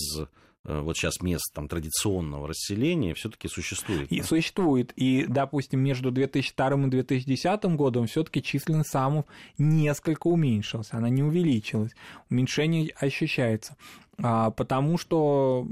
вот 0.66 0.98
сейчас 0.98 1.22
мест 1.22 1.54
там, 1.54 1.68
традиционного 1.68 2.48
расселения 2.50 3.14
все-таки 3.14 3.48
существует. 3.48 4.12
И 4.12 4.22
существует. 4.22 4.92
И, 4.96 5.26
допустим, 5.28 5.80
между 5.80 6.12
2002 6.12 6.86
и 6.86 6.90
2010 6.90 7.64
годом 7.76 8.08
все-таки 8.08 8.44
численность 8.44 8.90
самов 8.90 9.26
несколько 9.58 10.28
уменьшилась, 10.28 10.90
она 10.92 11.10
не 11.10 11.24
увеличилась. 11.24 11.92
Уменьшение 12.30 12.92
ощущается. 13.00 13.78
А, 14.22 14.52
потому 14.52 14.98
что 14.98 15.66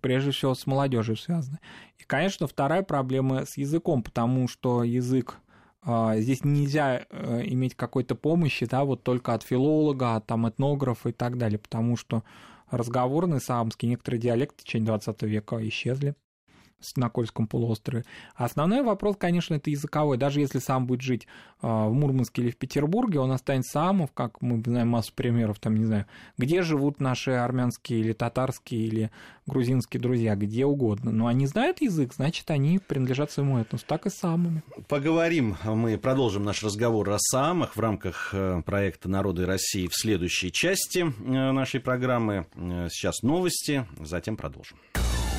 прежде 0.00 0.30
всего 0.30 0.54
с 0.54 0.66
молодежью 0.66 1.16
связано. 1.16 1.58
И, 1.98 2.04
конечно, 2.04 2.46
вторая 2.46 2.82
проблема 2.82 3.44
с 3.44 3.56
языком, 3.56 4.02
потому 4.02 4.48
что 4.48 4.82
язык 4.82 5.36
а, 5.82 6.16
здесь 6.18 6.44
нельзя 6.44 7.06
э, 7.10 7.42
иметь 7.46 7.74
какой-то 7.74 8.14
помощи, 8.14 8.66
да, 8.66 8.84
вот 8.84 9.02
только 9.02 9.34
от 9.34 9.42
филолога, 9.42 10.16
от 10.16 10.26
там, 10.26 10.48
этнографа 10.48 11.10
и 11.10 11.12
так 11.12 11.38
далее, 11.38 11.58
потому 11.58 11.96
что 11.96 12.22
разговорный 12.70 13.40
саамский, 13.40 13.88
некоторые 13.88 14.20
диалекты 14.20 14.62
в 14.62 14.64
течение 14.64 14.86
20 14.86 15.22
века 15.22 15.68
исчезли 15.68 16.14
на 16.96 17.08
Кольском 17.08 17.46
полуострове. 17.46 18.04
Основной 18.34 18.82
вопрос, 18.82 19.16
конечно, 19.18 19.54
это 19.54 19.70
языковой. 19.70 20.18
Даже 20.18 20.40
если 20.40 20.58
сам 20.58 20.86
будет 20.86 21.02
жить 21.02 21.26
а, 21.62 21.88
в 21.88 21.92
Мурманске 21.92 22.42
или 22.42 22.50
в 22.50 22.56
Петербурге, 22.56 23.20
он 23.20 23.32
останется 23.32 23.72
самов, 23.72 24.10
как 24.12 24.40
мы 24.42 24.62
знаем 24.62 24.88
массу 24.88 25.12
примеров, 25.14 25.58
там, 25.58 25.76
не 25.76 25.84
знаю, 25.84 26.06
где 26.38 26.62
живут 26.62 27.00
наши 27.00 27.32
армянские 27.32 28.00
или 28.00 28.12
татарские 28.12 28.80
или 28.82 29.10
грузинские 29.46 30.00
друзья, 30.00 30.36
где 30.36 30.64
угодно. 30.64 31.10
Но 31.10 31.26
они 31.26 31.46
знают 31.46 31.80
язык, 31.80 32.14
значит, 32.14 32.50
они 32.50 32.78
принадлежат 32.78 33.30
своему 33.30 33.58
этносу, 33.58 33.84
так 33.86 34.06
и 34.06 34.10
самыми. 34.10 34.62
Поговорим, 34.88 35.56
мы 35.64 35.98
продолжим 35.98 36.44
наш 36.44 36.62
разговор 36.62 37.10
о 37.10 37.18
самых 37.18 37.76
в 37.76 37.80
рамках 37.80 38.30
э, 38.32 38.62
проекта 38.64 39.08
«Народы 39.08 39.46
России» 39.46 39.88
в 39.88 39.94
следующей 39.94 40.52
части 40.52 41.00
э, 41.00 41.52
нашей 41.52 41.80
программы. 41.80 42.46
Э, 42.54 42.88
сейчас 42.90 43.22
новости, 43.22 43.86
затем 43.98 44.36
продолжим. 44.36 44.78